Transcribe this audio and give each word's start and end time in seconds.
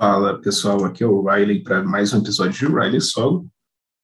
Fala 0.00 0.40
pessoal, 0.40 0.82
aqui 0.86 1.04
é 1.04 1.06
o 1.06 1.20
Riley 1.28 1.62
para 1.62 1.82
mais 1.82 2.14
um 2.14 2.20
episódio 2.20 2.52
de 2.52 2.74
Riley 2.74 3.02
Solo, 3.02 3.46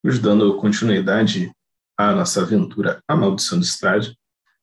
nos 0.04 0.18
dando 0.18 0.54
continuidade 0.58 1.50
à 1.96 2.12
nossa 2.12 2.42
aventura 2.42 3.00
A 3.08 3.16
Maldição 3.16 3.58
do 3.58 3.64
Estrade. 3.64 4.14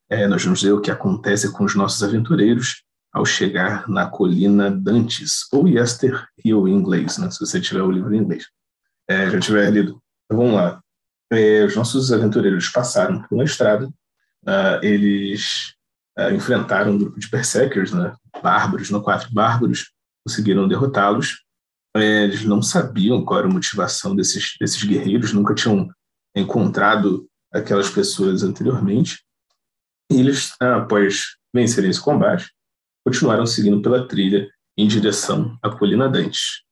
É, 0.08 0.28
nós 0.28 0.44
vamos 0.44 0.62
ver 0.62 0.70
o 0.70 0.80
que 0.80 0.92
acontece 0.92 1.52
com 1.52 1.64
os 1.64 1.74
nossos 1.74 2.00
aventureiros 2.04 2.84
ao 3.12 3.26
chegar 3.26 3.88
na 3.88 4.06
colina 4.06 4.70
Dantes, 4.70 5.52
ou 5.52 5.66
Yester 5.66 6.24
Hill 6.44 6.68
em 6.68 6.74
inglês, 6.74 7.18
né, 7.18 7.28
se 7.32 7.40
você 7.40 7.60
tiver 7.60 7.82
o 7.82 7.90
livro 7.90 8.14
em 8.14 8.18
inglês. 8.18 8.44
É, 9.10 9.28
já 9.28 9.40
tiver 9.40 9.68
lido. 9.72 10.00
Então 10.26 10.38
vamos 10.38 10.54
lá. 10.54 10.80
É, 11.32 11.64
os 11.64 11.74
nossos 11.74 12.12
aventureiros 12.12 12.68
passaram 12.68 13.20
por 13.22 13.34
uma 13.34 13.42
estrada, 13.42 13.88
uh, 13.88 14.78
eles 14.82 15.74
uh, 16.16 16.32
enfrentaram 16.32 16.92
um 16.92 16.98
grupo 16.98 17.18
de 17.18 17.28
berserkers, 17.28 17.92
né, 17.92 18.14
bárbaros, 18.40 18.88
no 18.88 19.02
quatro 19.02 19.34
bárbaros, 19.34 19.93
conseguiram 20.26 20.68
derrotá-los. 20.68 21.42
É, 21.96 22.24
eles 22.24 22.44
não 22.44 22.60
sabiam 22.60 23.24
qual 23.24 23.40
era 23.40 23.48
a 23.48 23.52
motivação 23.52 24.16
desses, 24.16 24.54
desses 24.60 24.82
guerreiros, 24.82 25.32
nunca 25.32 25.54
tinham 25.54 25.88
encontrado 26.34 27.28
aquelas 27.52 27.88
pessoas 27.88 28.42
anteriormente. 28.42 29.22
E 30.10 30.18
eles, 30.18 30.52
após 30.60 31.36
vencerem 31.54 31.90
esse 31.90 32.00
combate, 32.00 32.50
continuaram 33.06 33.46
seguindo 33.46 33.80
pela 33.80 34.08
trilha 34.08 34.50
em 34.76 34.88
direção 34.88 35.56
à 35.62 35.70
Colina 35.70 36.08
Dantes. 36.08 36.62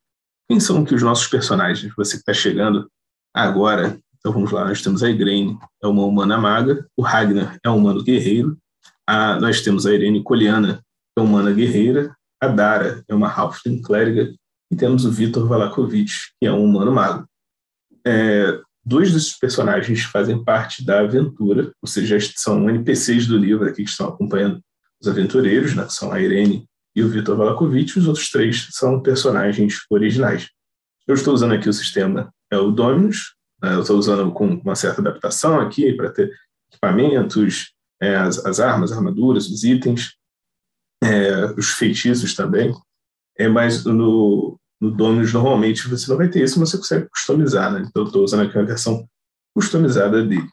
Quem 0.48 0.58
são 0.58 0.84
que 0.84 0.94
os 0.94 1.02
nossos 1.02 1.28
personagens? 1.28 1.94
Você 1.96 2.16
que 2.16 2.22
está 2.22 2.34
chegando 2.34 2.90
agora, 3.34 3.98
então 4.18 4.32
vamos 4.32 4.50
lá, 4.50 4.64
nós 4.64 4.82
temos 4.82 5.02
a 5.02 5.10
Igraine, 5.10 5.58
é 5.82 5.86
uma 5.86 6.04
humana 6.04 6.36
maga, 6.36 6.86
o 6.96 7.02
Ragnar 7.02 7.58
é 7.64 7.70
um 7.70 7.78
humano 7.78 8.02
guerreiro, 8.02 8.58
a, 9.06 9.38
nós 9.40 9.60
temos 9.62 9.86
a 9.86 9.92
Irene 9.92 10.22
Coliana, 10.22 10.82
é 11.16 11.20
uma 11.20 11.28
humana 11.28 11.52
guerreira, 11.52 12.14
a 12.42 12.48
Dara 12.48 13.04
é 13.06 13.14
uma 13.14 13.32
Halfling 13.32 13.80
clériga, 13.80 14.34
e 14.68 14.74
temos 14.74 15.04
o 15.04 15.12
Vitor 15.12 15.46
Valakovic, 15.46 16.10
que 16.40 16.46
é 16.46 16.52
um 16.52 16.64
humano 16.64 16.90
mago. 16.90 17.24
É, 18.04 18.58
dois 18.84 19.12
desses 19.12 19.38
personagens 19.38 20.02
fazem 20.02 20.42
parte 20.42 20.84
da 20.84 21.00
aventura, 21.00 21.70
ou 21.80 21.88
seja, 21.88 22.18
são 22.34 22.68
NPCs 22.68 23.28
do 23.28 23.38
livro 23.38 23.64
aqui 23.68 23.84
que 23.84 23.90
estão 23.90 24.08
acompanhando 24.08 24.60
os 25.00 25.06
aventureiros, 25.06 25.76
né, 25.76 25.84
que 25.84 25.92
são 25.92 26.10
a 26.10 26.20
Irene 26.20 26.66
e 26.96 27.02
o 27.04 27.08
Vitor 27.08 27.36
Valakovic, 27.36 27.96
os 27.96 28.08
outros 28.08 28.28
três 28.28 28.68
são 28.72 29.00
personagens 29.00 29.78
originais. 29.88 30.48
Eu 31.06 31.14
estou 31.14 31.32
usando 31.32 31.54
aqui 31.54 31.68
o 31.68 31.72
sistema 31.72 32.32
é 32.50 32.58
o 32.58 32.72
Dominus, 32.72 33.34
né, 33.62 33.74
eu 33.74 33.82
estou 33.82 33.96
usando 33.96 34.32
com 34.32 34.46
uma 34.46 34.74
certa 34.74 35.00
adaptação 35.00 35.60
aqui 35.60 35.92
para 35.92 36.10
ter 36.10 36.32
equipamentos, 36.72 37.72
é, 38.00 38.16
as, 38.16 38.44
as, 38.44 38.58
armas, 38.58 38.90
armaduras, 38.90 39.48
os 39.48 39.62
itens, 39.62 40.16
é, 41.02 41.46
os 41.58 41.70
feitiços 41.70 42.34
também, 42.34 42.72
é, 43.36 43.48
mas 43.48 43.84
no, 43.84 44.58
no 44.80 44.90
Dominus 44.90 45.32
normalmente 45.32 45.88
você 45.88 46.08
não 46.10 46.16
vai 46.16 46.28
ter 46.28 46.44
isso, 46.44 46.60
mas 46.60 46.70
você 46.70 46.78
consegue 46.78 47.08
customizar, 47.08 47.72
né? 47.72 47.84
Então 47.86 48.02
eu 48.02 48.06
estou 48.06 48.22
usando 48.22 48.42
aqui 48.42 48.56
uma 48.56 48.64
versão 48.64 49.06
customizada 49.54 50.24
dele. 50.24 50.48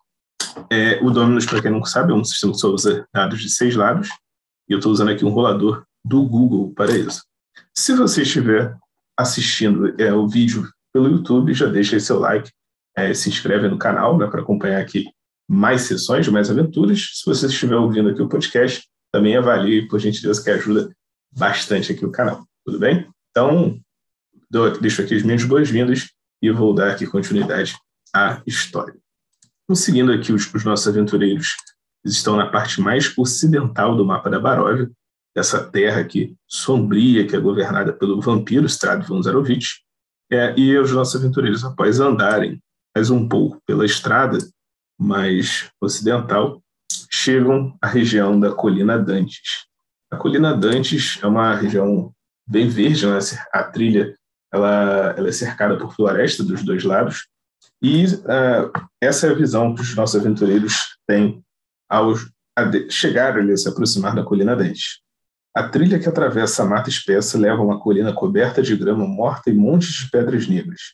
É, 0.70 1.00
o 1.04 1.12
Dominus, 1.12 1.46
para 1.46 1.62
quem 1.62 1.72
não 1.72 1.86
sabe, 1.86 2.12
é 2.12 2.16
um 2.16 2.24
sistema 2.24 2.54
que 2.54 2.60
só 2.60 2.70
usa 2.70 3.08
dados 3.14 3.42
de 3.42 3.50
seis 3.50 3.76
lados, 3.76 4.10
e 4.68 4.74
eu 4.74 4.80
estou 4.80 4.92
usando 4.92 5.10
aqui 5.10 5.24
um 5.24 5.30
rolador 5.30 5.84
do 6.04 6.24
Google 6.24 6.74
para 6.74 6.96
isso. 6.98 7.24
Se 7.76 7.94
você 7.96 8.24
estiver 8.24 8.76
assistindo 9.18 9.94
é, 10.02 10.14
o 10.14 10.28
vídeo 10.28 10.68
pelo 10.94 11.10
YouTube, 11.10 11.54
já 11.54 11.68
deixa 11.68 11.96
aí 11.96 12.02
seu 12.02 12.20
like, 12.20 12.50
é, 12.96 13.14
se 13.14 13.30
inscreve 13.30 13.68
no 13.68 13.78
canal 13.78 14.18
né, 14.18 14.28
para 14.28 14.42
acompanhar 14.42 14.82
aqui 14.82 15.06
mais 15.48 15.82
sessões, 15.82 16.28
mais 16.28 16.50
aventuras. 16.50 17.12
Se 17.14 17.26
você 17.26 17.48
estiver 17.48 17.76
ouvindo 17.76 18.10
aqui 18.10 18.22
o 18.22 18.30
podcast, 18.30 18.88
também 19.12 19.36
avalie, 19.36 19.88
por 19.88 20.00
gentileza, 20.00 20.44
que 20.44 20.50
ajuda 20.50 20.96
bastante 21.32 21.92
aqui 21.92 22.06
o 22.06 22.12
canal. 22.12 22.46
Tudo 22.66 22.80
bem? 22.80 23.08
Então, 23.32 23.80
deixo 24.82 25.02
aqui 25.02 25.16
as 25.16 25.24
minhas 25.24 25.44
boas-vindas 25.44 26.10
e 26.42 26.52
vou 26.52 26.74
dar 26.74 26.92
aqui 26.92 27.06
continuidade 27.06 27.76
à 28.14 28.42
história. 28.46 28.96
Então, 29.64 29.76
seguindo 29.76 30.12
aqui 30.12 30.32
os, 30.32 30.52
os 30.54 30.64
nossos 30.64 30.88
aventureiros 30.88 31.56
eles 32.04 32.16
estão 32.16 32.36
na 32.36 32.50
parte 32.50 32.80
mais 32.82 33.14
ocidental 33.18 33.96
do 33.96 34.06
mapa 34.06 34.30
da 34.30 34.40
Baróvia, 34.40 34.90
essa 35.36 35.64
terra 35.64 36.02
aqui 36.02 36.36
sombria 36.48 37.26
que 37.28 37.36
é 37.36 37.40
governada 37.40 37.94
pelo 37.94 38.22
vampiro 38.22 38.66
Stradvan 38.66 39.22
Zarovich. 39.22 39.82
É, 40.32 40.54
e 40.58 40.78
os 40.78 40.92
nossos 40.92 41.16
aventureiros, 41.16 41.64
após 41.64 42.00
andarem 42.00 42.62
mais 42.96 43.10
um 43.10 43.28
pouco 43.28 43.62
pela 43.66 43.86
estrada 43.86 44.38
mais 45.00 45.70
ocidental, 45.82 46.62
chegam 47.12 47.76
à 47.82 47.88
região 47.88 48.40
da 48.40 48.52
Colina 48.52 48.98
Dantes. 48.98 49.66
A 50.12 50.18
Colina 50.18 50.56
Dantes 50.56 51.20
é 51.22 51.28
uma 51.28 51.56
região 51.56 52.14
bem 52.48 52.68
verde, 52.68 53.06
né? 53.06 53.20
a 53.54 53.64
trilha 53.64 54.16
ela, 54.52 55.14
ela 55.18 55.30
é 55.30 55.32
cercada 55.32 55.78
por 55.78 55.94
floresta 55.94 56.44
dos 56.44 56.64
dois 56.64 56.84
lados, 56.84 57.28
e 57.82 58.06
uh, 58.06 58.72
essa 59.02 59.28
é 59.28 59.30
a 59.32 59.36
visão 59.36 59.74
que 59.74 59.82
os 59.82 59.96
nossos 59.96 60.20
aventureiros 60.20 60.98
têm 61.08 61.44
ao 61.88 62.14
chegar 62.90 63.38
ali, 63.38 63.58
se 63.58 63.70
aproximar 63.70 64.14
da 64.16 64.24
colina 64.24 64.56
Dente. 64.56 65.02
A 65.56 65.68
trilha 65.68 65.98
que 65.98 66.08
atravessa 66.08 66.64
a 66.64 66.66
mata 66.66 66.90
espessa 66.90 67.38
leva 67.38 67.62
a 67.62 67.66
uma 67.66 67.80
colina 67.80 68.14
coberta 68.14 68.62
de 68.62 68.76
grama 68.76 69.08
morta 69.08 69.50
e 69.50 69.54
montes 69.54 69.94
de 69.94 70.10
pedras 70.10 70.48
negras. 70.48 70.94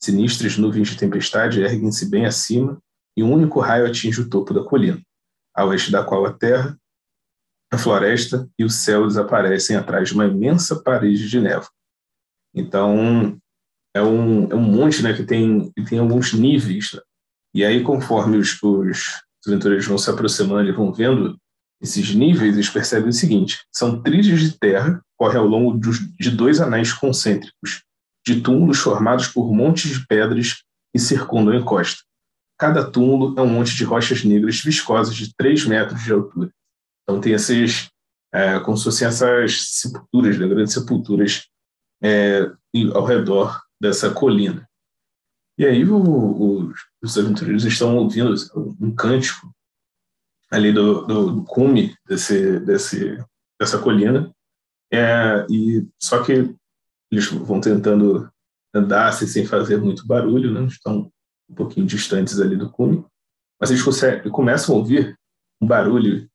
Sinistras 0.00 0.56
nuvens 0.56 0.88
de 0.88 0.96
tempestade 0.96 1.60
erguem-se 1.60 2.08
bem 2.08 2.26
acima 2.26 2.78
e 3.16 3.22
um 3.22 3.32
único 3.32 3.58
raio 3.58 3.86
atinge 3.86 4.20
o 4.20 4.28
topo 4.28 4.54
da 4.54 4.62
colina, 4.62 5.00
a 5.58 5.64
oeste 5.64 5.90
da 5.90 6.04
qual 6.04 6.24
a 6.24 6.32
terra, 6.32 6.78
a 7.72 7.78
floresta 7.78 8.48
e 8.58 8.64
o 8.64 8.70
céu 8.70 9.06
desaparecem 9.06 9.76
atrás 9.76 10.08
de 10.08 10.14
uma 10.14 10.26
imensa 10.26 10.82
parede 10.82 11.28
de 11.28 11.40
névoa. 11.40 11.70
Então, 12.54 13.38
é 13.94 14.02
um, 14.02 14.50
é 14.50 14.54
um 14.54 14.62
monte 14.62 15.02
né, 15.02 15.12
que 15.12 15.24
tem, 15.24 15.70
tem 15.88 15.98
alguns 15.98 16.32
níveis. 16.32 16.92
Né? 16.94 17.00
E 17.54 17.64
aí, 17.64 17.82
conforme 17.82 18.38
os, 18.38 18.62
os 18.62 19.22
os 19.40 19.52
aventureiros 19.52 19.86
vão 19.86 19.98
se 19.98 20.10
aproximando 20.10 20.68
e 20.68 20.72
vão 20.72 20.92
vendo 20.92 21.38
esses 21.80 22.14
níveis, 22.14 22.54
eles 22.54 22.68
percebem 22.68 23.08
o 23.08 23.12
seguinte: 23.12 23.60
são 23.72 24.02
trilhas 24.02 24.40
de 24.40 24.58
terra 24.58 25.00
correm 25.16 25.38
ao 25.38 25.46
longo 25.46 25.78
de 26.18 26.30
dois 26.30 26.60
anéis 26.60 26.92
concêntricos, 26.92 27.82
de 28.26 28.40
túmulos 28.40 28.78
formados 28.78 29.28
por 29.28 29.52
montes 29.52 29.90
de 29.90 30.06
pedras 30.06 30.62
que 30.92 31.00
circundam 31.00 31.54
a 31.54 31.56
encosta. 31.56 32.02
Cada 32.58 32.90
túmulo 32.90 33.38
é 33.38 33.42
um 33.42 33.48
monte 33.48 33.74
de 33.76 33.84
rochas 33.84 34.24
negras 34.24 34.60
viscosas 34.60 35.14
de 35.14 35.32
3 35.34 35.66
metros 35.66 36.02
de 36.02 36.12
altura. 36.12 36.52
Então 37.02 37.20
tem 37.20 37.32
esses, 37.32 37.88
é, 38.32 38.58
como 38.60 38.76
se 38.76 38.84
fossem 38.84 39.06
essas 39.06 39.62
sepulturas, 39.62 40.38
né, 40.38 40.48
grandes 40.48 40.74
sepulturas 40.74 41.46
é, 42.02 42.50
ao 42.92 43.04
redor 43.04 43.62
dessa 43.80 44.10
colina. 44.10 44.68
E 45.56 45.64
aí 45.64 45.84
o, 45.84 45.96
o, 45.96 46.72
os 47.02 47.16
aventureiros 47.16 47.64
estão 47.64 47.96
ouvindo 47.96 48.34
um 48.80 48.94
cântico 48.94 49.52
ali 50.50 50.72
do, 50.72 51.06
do, 51.06 51.32
do 51.32 51.44
cume 51.44 51.94
desse, 52.06 52.60
desse, 52.60 53.18
dessa 53.60 53.78
colina. 53.78 54.32
É, 54.92 55.46
e 55.50 55.86
só 56.00 56.22
que 56.22 56.54
eles 57.10 57.26
vão 57.26 57.60
tentando 57.60 58.30
andar 58.74 59.08
assim, 59.08 59.26
sem 59.26 59.46
fazer 59.46 59.78
muito 59.78 60.06
barulho, 60.06 60.52
né? 60.52 60.66
estão 60.66 61.10
um 61.48 61.54
pouquinho 61.54 61.86
distantes 61.86 62.40
ali 62.40 62.56
do 62.56 62.70
cume, 62.70 63.04
mas 63.60 63.70
eles 63.70 63.82
conseguem, 63.82 64.30
começam 64.30 64.74
a 64.74 64.78
ouvir 64.78 65.18
um 65.60 65.66
barulho 65.66 66.28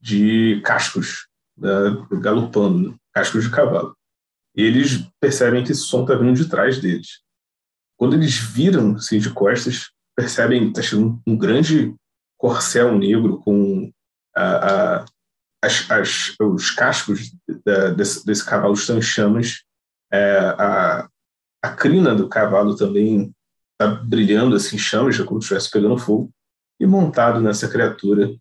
de 0.00 0.60
cascos 0.64 1.26
uh, 1.58 2.18
galopando, 2.18 2.90
né? 2.90 2.96
cascos 3.12 3.44
de 3.44 3.50
cavalo. 3.50 3.96
E 4.54 4.62
eles 4.62 5.06
percebem 5.20 5.64
que 5.64 5.72
esse 5.72 5.82
som 5.82 6.02
está 6.02 6.14
vindo 6.14 6.34
de 6.34 6.48
trás 6.48 6.78
deles. 6.78 7.20
Quando 7.96 8.14
eles 8.14 8.36
viram 8.36 8.96
assim, 8.96 9.18
de 9.18 9.30
costas, 9.30 9.90
percebem 10.16 10.64
que 10.64 10.68
está 10.68 10.82
chegando 10.82 11.20
um 11.26 11.36
grande 11.36 11.94
corcel 12.36 12.98
negro 12.98 13.38
com 13.38 13.90
a, 14.34 14.42
a, 14.42 15.04
as, 15.62 15.90
as, 15.90 16.34
os 16.40 16.70
cascos 16.70 17.32
da, 17.64 17.90
desse, 17.90 18.26
desse, 18.26 18.44
cavalo 18.44 18.74
estão 18.74 18.98
em 18.98 19.02
chamas, 19.02 19.62
é, 20.10 20.38
a, 20.58 21.08
a 21.62 21.70
crina 21.70 22.14
do 22.14 22.28
cavalo 22.28 22.74
também 22.74 23.32
está 23.82 23.86
brilhando 23.86 24.56
assim, 24.56 24.78
chamas, 24.78 25.18
como 25.18 25.40
se 25.40 25.46
estivesse 25.46 25.70
pegando 25.70 25.98
fogo, 25.98 26.30
e 26.80 26.86
montado 26.86 27.40
nessa 27.40 27.68
criatura 27.68 28.34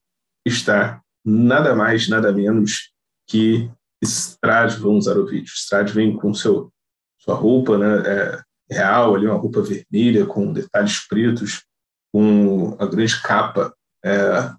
está 0.46 1.02
nada 1.26 1.76
mais, 1.76 2.08
nada 2.08 2.32
menos 2.32 2.92
que 3.28 3.70
Strad 4.04 4.78
von 4.78 5.00
Zarovich. 5.00 5.52
Strad 5.54 5.90
vem 5.92 6.16
com 6.16 6.34
seu, 6.34 6.72
sua 7.20 7.36
roupa 7.36 7.78
né, 7.78 8.04
é, 8.06 8.42
real, 8.70 9.16
ali 9.16 9.28
uma 9.28 9.38
roupa 9.38 9.62
vermelha 9.62 10.26
com 10.26 10.52
detalhes 10.52 11.08
pretos, 11.08 11.64
com 12.12 12.76
a 12.80 12.86
grande 12.86 13.22
capa 13.22 13.74
é, 14.04 14.52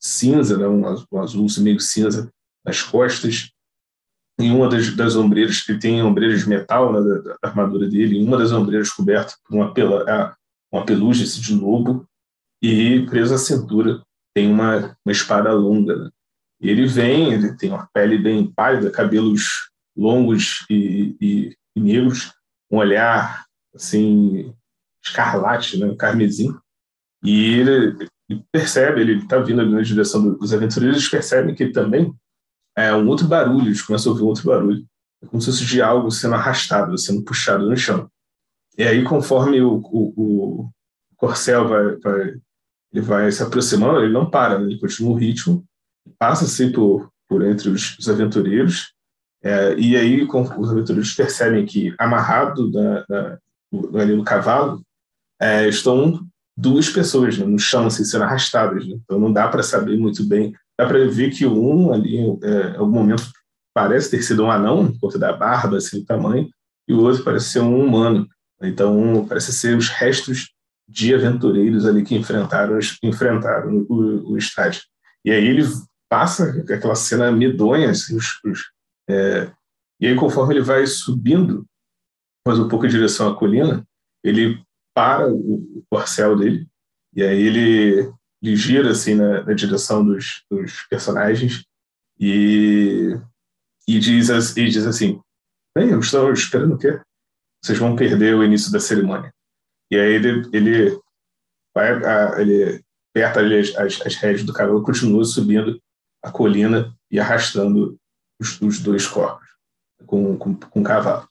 cinza, 0.00 0.58
né, 0.58 0.66
um 0.66 1.20
azul 1.20 1.46
meio 1.60 1.80
cinza 1.80 2.30
nas 2.64 2.82
costas. 2.82 3.50
Em 4.38 4.52
uma 4.52 4.68
das, 4.68 4.94
das 4.94 5.16
ombreiras, 5.16 5.60
que 5.60 5.76
tem 5.78 6.02
ombreiras 6.02 6.40
de 6.40 6.48
metal 6.48 6.92
né, 6.92 7.34
armadura 7.42 7.88
dele, 7.88 8.18
em 8.18 8.24
uma 8.24 8.38
das 8.38 8.52
ombreiras 8.52 8.90
coberta 8.90 9.34
por 9.44 9.56
uma, 9.56 9.74
pela, 9.74 10.08
é, 10.08 10.32
uma 10.72 10.86
pelugem 10.86 11.26
de 11.26 11.54
lobo, 11.54 12.06
e 12.62 13.04
preso 13.06 13.34
à 13.34 13.38
cintura 13.38 14.02
tem 14.34 14.50
uma, 14.50 14.96
uma 15.04 15.12
espada 15.12 15.52
longa. 15.52 15.96
Né? 15.96 16.10
Ele 16.60 16.86
vem, 16.86 17.32
ele 17.32 17.56
tem 17.56 17.70
uma 17.70 17.88
pele 17.92 18.18
bem 18.18 18.46
pálida, 18.52 18.90
cabelos 18.90 19.70
longos 19.96 20.64
e, 20.70 21.16
e 21.20 21.58
e 21.78 21.80
negros, 21.80 22.32
um 22.70 22.78
olhar 22.78 23.46
assim 23.74 24.52
escarlate, 25.04 25.78
né, 25.78 25.94
carmesim, 25.96 26.54
e 27.24 27.54
ele, 27.54 28.10
ele 28.28 28.44
percebe, 28.52 29.00
ele 29.00 29.18
está 29.22 29.38
vindo 29.38 29.64
na 29.64 29.80
direção 29.80 30.34
dos 30.34 30.52
aventureiros, 30.52 30.98
eles 30.98 31.08
percebem 31.08 31.54
que 31.54 31.62
ele 31.62 31.72
também 31.72 32.12
é 32.78 32.94
um 32.94 33.08
outro 33.08 33.26
barulho, 33.26 33.66
eles 33.66 33.82
começam 33.82 34.10
a 34.10 34.12
ouvir 34.12 34.24
um 34.24 34.28
outro 34.28 34.44
barulho, 34.44 34.84
é 35.22 35.26
como 35.26 35.40
se 35.40 35.50
fosse 35.50 35.64
de 35.64 35.82
algo 35.82 36.10
sendo 36.10 36.34
arrastado, 36.34 36.96
sendo 36.96 37.24
puxado 37.24 37.68
no 37.68 37.76
chão. 37.76 38.10
E 38.76 38.84
aí, 38.84 39.02
conforme 39.02 39.60
o, 39.60 39.76
o, 39.76 40.12
o 40.16 40.70
corcel 41.16 41.66
vai, 41.66 41.96
vai, 41.96 42.34
ele 42.92 43.02
vai 43.02 43.32
se 43.32 43.42
aproximando, 43.42 44.00
ele 44.00 44.12
não 44.12 44.30
para, 44.30 44.58
né? 44.58 44.66
ele 44.66 44.78
continua 44.78 45.12
o 45.12 45.16
ritmo, 45.16 45.64
passa 46.18 46.44
assim 46.44 46.70
por, 46.70 47.10
por 47.28 47.44
entre 47.44 47.68
os, 47.68 47.98
os 47.98 48.08
aventureiros, 48.08 48.92
é, 49.42 49.74
e 49.74 49.96
aí 49.96 50.22
os 50.22 50.70
aventureiros 50.70 51.14
percebem 51.14 51.64
que 51.64 51.94
amarrado 51.98 52.70
ali 54.00 54.16
no 54.16 54.24
cavalo 54.24 54.82
é, 55.40 55.68
estão 55.68 56.20
duas 56.56 56.88
pessoas 56.88 57.38
né, 57.38 57.46
no 57.46 57.58
chão, 57.58 57.86
assim, 57.86 58.04
sendo 58.04 58.24
arrastadas. 58.24 58.86
Né? 58.86 58.96
Então 59.04 59.18
não 59.18 59.32
dá 59.32 59.46
para 59.48 59.62
saber 59.62 59.96
muito 59.96 60.24
bem. 60.24 60.52
Dá 60.78 60.86
para 60.86 61.06
ver 61.08 61.30
que 61.30 61.46
um 61.46 61.92
ali, 61.92 62.18
é, 62.42 62.74
em 62.74 62.76
algum 62.76 62.92
momento, 62.92 63.24
parece 63.74 64.10
ter 64.10 64.22
sido 64.22 64.44
um 64.44 64.50
anão, 64.50 64.92
por 64.92 65.00
conta 65.00 65.18
da 65.18 65.32
barba, 65.32 65.76
assim, 65.76 66.00
o 66.00 66.04
tamanho, 66.04 66.48
e 66.86 66.94
o 66.94 67.00
outro 67.00 67.24
parece 67.24 67.50
ser 67.50 67.60
um 67.60 67.84
humano. 67.84 68.26
Então, 68.62 69.26
parece 69.28 69.52
ser 69.52 69.76
os 69.76 69.88
restos 69.88 70.52
de 70.88 71.14
aventureiros 71.14 71.84
ali 71.84 72.02
que 72.02 72.14
enfrentaram, 72.14 72.78
enfrentaram 73.02 73.86
o, 73.88 74.32
o 74.32 74.38
estádio. 74.38 74.82
E 75.24 75.30
aí 75.30 75.46
ele 75.46 75.62
passa 76.08 76.64
aquela 76.70 76.94
cena 76.94 77.30
medonha, 77.30 77.90
assim, 77.90 78.16
os, 78.16 78.42
os, 78.44 78.70
é, 79.08 79.50
e 80.00 80.06
aí 80.06 80.16
conforme 80.16 80.54
ele 80.54 80.64
vai 80.64 80.86
subindo, 80.86 81.66
mais 82.46 82.58
um 82.58 82.68
pouco 82.68 82.86
em 82.86 82.88
direção 82.88 83.28
à 83.28 83.36
colina, 83.36 83.86
ele 84.24 84.62
para 84.94 85.28
o, 85.30 85.78
o 85.78 85.84
corcel 85.90 86.36
dele, 86.36 86.66
e 87.14 87.22
aí 87.22 87.42
ele, 87.42 88.12
gira 88.42 88.90
assim 88.90 89.14
na, 89.14 89.42
na 89.42 89.52
direção 89.52 90.04
dos, 90.04 90.44
dos, 90.50 90.82
personagens 90.88 91.64
e, 92.18 93.18
e, 93.86 93.98
diz, 93.98 94.28
e 94.56 94.68
diz 94.68 94.86
assim, 94.86 95.20
Bem, 95.76 95.90
eu 95.90 96.00
estou 96.00 96.32
esperando 96.32 96.74
o 96.74 96.78
quê? 96.78 97.00
vocês 97.62 97.78
vão 97.78 97.96
perder 97.96 98.34
o 98.34 98.44
início 98.44 98.70
da 98.70 98.80
cerimônia. 98.80 99.32
E 99.90 99.96
aí 99.96 100.14
ele, 100.14 100.48
ele 100.52 101.00
vai, 101.74 102.40
ele 102.40 102.84
aperta 103.10 103.40
ali 103.40 103.58
as, 103.58 103.76
as, 103.76 104.00
as 104.06 104.14
rédeas 104.16 104.44
do 104.44 104.52
cavalo, 104.52 104.82
continua 104.82 105.24
subindo 105.24 105.80
a 106.22 106.30
colina 106.30 106.94
e 107.10 107.18
arrastando 107.18 107.98
os, 108.40 108.60
os 108.60 108.80
dois 108.80 109.06
corpos 109.06 109.48
com, 110.06 110.36
com, 110.36 110.54
com 110.54 110.80
o 110.80 110.84
cavalo. 110.84 111.27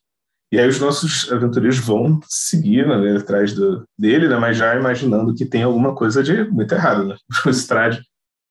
E 0.50 0.58
aí 0.58 0.66
os 0.66 0.80
nossos 0.80 1.30
aventureiros 1.30 1.78
vão 1.78 2.20
seguir 2.26 2.86
né, 2.86 3.16
atrás 3.16 3.52
do, 3.52 3.84
dele, 3.98 4.28
né, 4.28 4.36
mas 4.38 4.56
já 4.56 4.74
imaginando 4.74 5.34
que 5.34 5.44
tem 5.44 5.62
alguma 5.62 5.94
coisa 5.94 6.22
de 6.22 6.44
muito 6.44 6.72
errado. 6.74 7.04
Né? 7.06 7.16
O 7.44 7.50
Strade, 7.50 8.02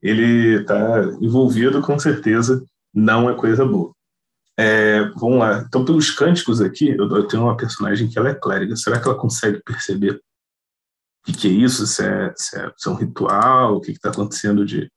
ele 0.01 0.61
está 0.61 1.03
envolvido, 1.19 1.81
com 1.81 1.97
certeza, 1.97 2.63
não 2.93 3.29
é 3.29 3.35
coisa 3.35 3.65
boa. 3.65 3.91
É, 4.59 5.03
vamos 5.15 5.39
lá. 5.39 5.63
Então, 5.67 5.85
pelos 5.85 6.09
cânticos 6.09 6.61
aqui, 6.61 6.89
eu, 6.89 7.09
eu, 7.09 7.27
tenho 7.27 7.43
uma 7.43 7.55
personagem 7.55 8.09
que 8.09 8.17
ela 8.17 8.29
é 8.29 8.35
clériga. 8.35 8.75
Será 8.75 8.99
que 8.99 9.07
ela 9.07 9.17
consegue 9.17 9.61
perceber 9.63 10.15
o 10.15 10.21
que, 11.25 11.33
que 11.33 11.47
é 11.47 11.51
isso? 11.51 11.85
Se 11.85 12.03
é, 12.03 12.33
se 12.35 12.57
é, 12.59 12.71
se 12.75 12.87
é 12.87 12.91
um 12.91 12.95
ritual? 12.95 13.75
O 13.75 13.81
que 13.81 13.91
está 13.91 14.09
acontecendo 14.09 14.65
de, 14.65 14.89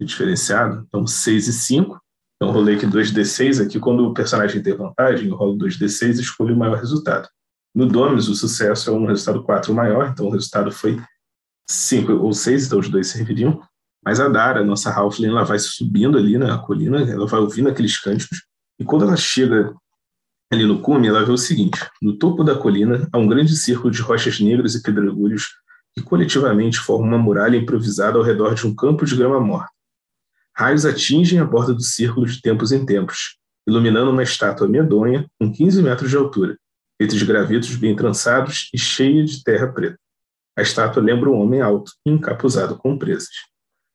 de, 0.00 0.06
diferenciado? 0.06 0.84
Então, 0.88 1.06
6 1.06 1.48
e 1.48 1.52
5. 1.52 2.00
Então, 2.42 2.50
eu 2.50 2.54
rolei 2.56 2.74
aqui 2.74 2.86
2d6. 2.88 3.64
Aqui, 3.64 3.78
quando 3.78 4.04
o 4.04 4.12
personagem 4.12 4.60
tem 4.60 4.76
vantagem, 4.76 5.28
eu 5.28 5.36
rolo 5.36 5.56
2d6 5.56 6.18
e 6.18 6.22
escolho 6.22 6.56
o 6.56 6.58
maior 6.58 6.76
resultado. 6.76 7.28
No 7.72 7.86
Dominus, 7.86 8.28
o 8.28 8.34
sucesso 8.34 8.90
é 8.90 8.92
um 8.92 9.06
resultado 9.06 9.44
4 9.44 9.72
maior, 9.72 10.08
então 10.08 10.26
o 10.26 10.30
resultado 10.30 10.72
foi 10.72 11.00
5 11.70 12.14
ou 12.14 12.32
6, 12.32 12.66
então 12.66 12.80
os 12.80 12.88
dois 12.88 13.06
serviriam. 13.06 13.62
Mas 14.04 14.18
a 14.18 14.28
Dara, 14.28 14.64
nossa 14.64 14.90
Halfling, 14.90 15.28
ela 15.28 15.44
vai 15.44 15.60
subindo 15.60 16.18
ali 16.18 16.36
na 16.36 16.58
colina, 16.58 17.08
ela 17.08 17.28
vai 17.28 17.38
ouvindo 17.38 17.68
aqueles 17.68 17.96
cânticos, 17.96 18.42
e 18.76 18.84
quando 18.84 19.04
ela 19.04 19.16
chega 19.16 19.72
ali 20.52 20.66
no 20.66 20.80
cume, 20.80 21.06
ela 21.06 21.24
vê 21.24 21.30
o 21.30 21.38
seguinte: 21.38 21.78
no 22.02 22.18
topo 22.18 22.42
da 22.42 22.56
colina 22.56 23.08
há 23.12 23.18
um 23.18 23.28
grande 23.28 23.56
círculo 23.56 23.92
de 23.92 24.02
rochas 24.02 24.40
negras 24.40 24.74
e 24.74 24.82
pedregulhos 24.82 25.46
que 25.94 26.02
coletivamente 26.02 26.80
formam 26.80 27.10
uma 27.10 27.18
muralha 27.18 27.56
improvisada 27.56 28.18
ao 28.18 28.24
redor 28.24 28.54
de 28.54 28.66
um 28.66 28.74
campo 28.74 29.06
de 29.06 29.14
grama 29.14 29.38
morta. 29.38 29.70
Raios 30.56 30.84
atingem 30.84 31.38
a 31.38 31.44
borda 31.44 31.72
do 31.72 31.82
círculo 31.82 32.26
de 32.26 32.40
tempos 32.40 32.72
em 32.72 32.84
tempos, 32.84 33.38
iluminando 33.66 34.10
uma 34.10 34.22
estátua 34.22 34.68
medonha 34.68 35.26
com 35.40 35.50
15 35.50 35.82
metros 35.82 36.10
de 36.10 36.16
altura, 36.16 36.58
feita 37.00 37.16
de 37.16 37.24
gravetos 37.24 37.74
bem 37.76 37.96
trançados 37.96 38.68
e 38.72 38.78
cheia 38.78 39.24
de 39.24 39.42
terra 39.42 39.68
preta. 39.72 39.98
A 40.56 40.62
estátua 40.62 41.02
lembra 41.02 41.30
um 41.30 41.40
homem 41.40 41.60
alto 41.60 41.92
e 42.06 42.10
encapuzado 42.10 42.76
com 42.76 42.98
presas. 42.98 43.30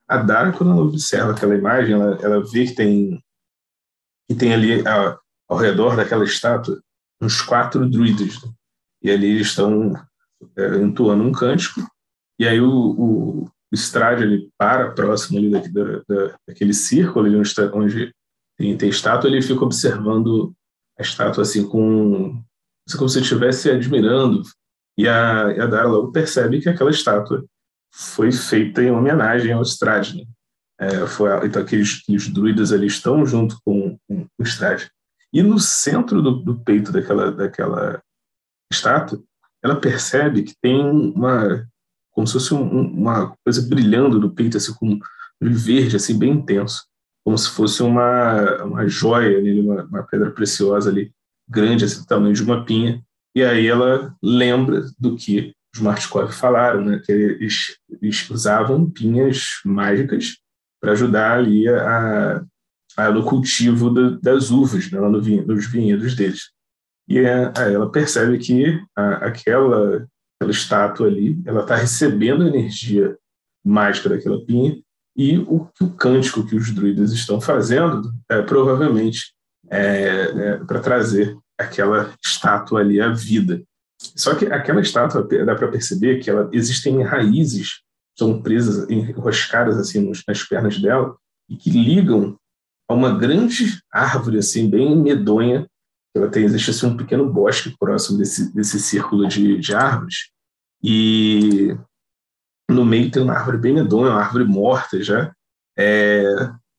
A 0.08 0.18
Dara, 0.18 0.52
quando 0.52 0.72
ela 0.72 0.82
observa 0.82 1.32
aquela 1.32 1.56
imagem, 1.56 1.94
ela, 1.94 2.18
ela 2.22 2.44
vê 2.44 2.66
que 2.66 2.74
tem 2.74 3.24
e 4.30 4.36
tem 4.36 4.54
ali 4.54 4.86
ao, 4.88 5.20
ao 5.48 5.58
redor 5.58 5.96
daquela 5.96 6.24
estátua 6.24 6.82
uns 7.22 7.42
quatro 7.42 7.90
druidas. 7.90 8.42
Né? 8.44 8.52
E 9.04 9.12
ali 9.12 9.28
eles 9.28 9.48
estão 9.48 9.94
é, 10.56 10.78
entoando 10.78 11.24
um 11.24 11.32
cântico, 11.32 11.82
e 12.40 12.48
aí 12.48 12.60
o, 12.60 12.70
o, 12.70 13.52
o 13.78 13.80
Strade 13.80 14.24
ele 14.24 14.50
para 14.58 14.92
próximo 14.92 15.38
ali 15.38 15.50
da, 15.50 15.60
da, 15.60 16.36
daquele 16.48 16.74
círculo 16.74 17.26
ali 17.26 17.36
onde, 17.36 17.48
está, 17.48 17.72
onde 17.74 18.12
tem, 18.58 18.76
tem 18.78 18.90
estátua, 18.90 19.30
ele 19.30 19.42
fica 19.42 19.64
observando 19.64 20.54
a 20.98 21.02
estátua 21.02 21.44
assim 21.44 21.68
com 21.68 22.42
assim, 22.88 22.98
como 22.98 23.10
se 23.10 23.20
estivesse 23.20 23.70
admirando 23.70 24.42
e 24.98 25.08
a, 25.08 25.54
e 25.56 25.60
a 25.62 25.66
Dara 25.68 25.88
logo 25.88 26.12
percebe 26.12 26.60
que 26.60 26.70
aquela 26.70 26.90
estátua 26.90 27.46
foi 27.94 28.32
feita 28.32 28.82
em 28.82 28.92
homenagem 28.92 29.54
ao 29.54 29.62
Strade, 29.62 30.18
né? 30.18 30.24
É, 30.80 31.08
foi, 31.08 31.30
então, 31.46 31.62
aqueles, 31.62 32.02
aqueles 32.04 32.28
druidas 32.30 32.72
ali 32.72 32.88
estão 32.88 33.26
junto 33.26 33.58
com, 33.64 33.98
com 34.08 34.28
o 34.40 34.44
Strade. 34.44 34.92
E 35.34 35.42
no 35.42 35.60
centro 35.60 36.22
do, 36.22 36.32
do, 36.32 36.60
peito 36.60 36.92
daquela, 36.92 37.32
daquela 37.32 38.02
estátua, 38.72 39.22
ela 39.64 39.80
percebe 39.80 40.44
que 40.44 40.54
tem 40.62 40.80
uma, 40.80 41.68
como 42.18 42.26
se 42.26 42.34
fosse 42.34 42.52
um, 42.52 42.64
uma 42.64 43.36
coisa 43.46 43.62
brilhando 43.62 44.20
no 44.20 44.32
peito, 44.32 44.58
assim, 44.58 44.74
com 44.74 44.94
um 45.40 45.54
verde, 45.54 45.96
assim, 45.96 46.18
bem 46.18 46.32
intenso, 46.32 46.84
como 47.24 47.38
se 47.38 47.48
fosse 47.48 47.84
uma, 47.84 48.64
uma 48.64 48.88
joia, 48.88 49.38
ali, 49.38 49.62
uma, 49.62 49.84
uma 49.84 50.02
pedra 50.02 50.32
preciosa 50.32 50.90
ali, 50.90 51.12
grande, 51.48 51.86
assim, 51.86 52.00
do 52.00 52.08
tamanho 52.08 52.34
de 52.34 52.42
uma 52.42 52.66
pinha. 52.66 53.04
E 53.36 53.44
aí 53.44 53.68
ela 53.68 54.16
lembra 54.20 54.86
do 54.98 55.16
que 55.16 55.54
os 55.76 55.80
Martikov 55.80 56.32
falaram, 56.32 56.84
né, 56.84 57.00
que 57.06 57.12
eles, 57.12 57.78
eles 58.02 58.28
usavam 58.32 58.90
pinhas 58.90 59.60
mágicas 59.64 60.38
para 60.82 60.94
ajudar 60.94 61.38
ali 61.38 61.70
a, 61.70 62.44
a, 62.98 63.12
no 63.12 63.24
cultivo 63.26 63.92
da, 63.92 64.18
das 64.24 64.50
uvas, 64.50 64.90
né, 64.90 65.00
lá 65.00 65.08
no 65.08 65.22
vinho, 65.22 65.46
nos 65.46 65.68
vinhedos 65.68 66.16
deles. 66.16 66.50
E 67.08 67.20
é, 67.20 67.54
ela 67.72 67.92
percebe 67.92 68.40
que 68.40 68.82
a, 68.96 69.28
aquela, 69.28 70.08
aquela 70.40 70.52
estátua 70.52 71.08
ali, 71.08 71.42
ela 71.46 71.62
está 71.62 71.76
recebendo 71.76 72.48
energia 72.48 73.18
mágica 73.66 74.10
daquela 74.10 74.44
pinha 74.46 74.80
e 75.16 75.38
o, 75.40 75.68
o 75.82 75.90
cântico 75.92 76.46
que 76.46 76.56
os 76.56 76.72
druidas 76.72 77.12
estão 77.12 77.42
fazendo 77.42 78.14
é 78.30 78.42
provavelmente 78.42 79.34
é, 79.70 79.80
é, 79.80 80.58
para 80.58 80.80
trazer 80.80 81.36
aquela 81.58 82.14
estátua 82.24 82.80
ali 82.80 83.02
à 83.02 83.10
vida. 83.10 83.64
Só 84.00 84.36
que 84.36 84.46
aquela 84.46 84.80
estátua 84.80 85.28
dá 85.44 85.56
para 85.56 85.70
perceber 85.70 86.20
que 86.20 86.30
ela 86.30 86.48
existem 86.54 87.02
raízes 87.02 87.82
são 88.18 88.42
presas, 88.42 88.90
enroscadas 88.90 89.78
assim 89.78 90.12
nas 90.28 90.44
pernas 90.44 90.80
dela 90.80 91.16
e 91.50 91.56
que 91.56 91.70
ligam 91.70 92.38
a 92.90 92.94
uma 92.94 93.16
grande 93.16 93.80
árvore 93.92 94.38
assim 94.38 94.70
bem 94.70 94.96
medonha. 94.96 95.68
Ela 96.16 96.30
tem 96.30 96.44
existe 96.44 96.72
assim, 96.72 96.88
um 96.88 96.98
pequeno 96.98 97.32
bosque 97.32 97.76
próximo 97.78 98.18
desse 98.18 98.54
desse 98.54 98.80
círculo 98.80 99.28
de, 99.28 99.58
de 99.60 99.74
árvores 99.74 100.32
e 100.84 101.76
no 102.70 102.86
meio 102.86 103.10
tem 103.10 103.24
uma 103.24 103.34
árvore 103.34 103.58
bem 103.58 103.74
medonha, 103.74 104.12
uma 104.12 104.22
árvore 104.22 104.44
morta 104.44 105.02
já. 105.02 105.32
É, 105.78 106.24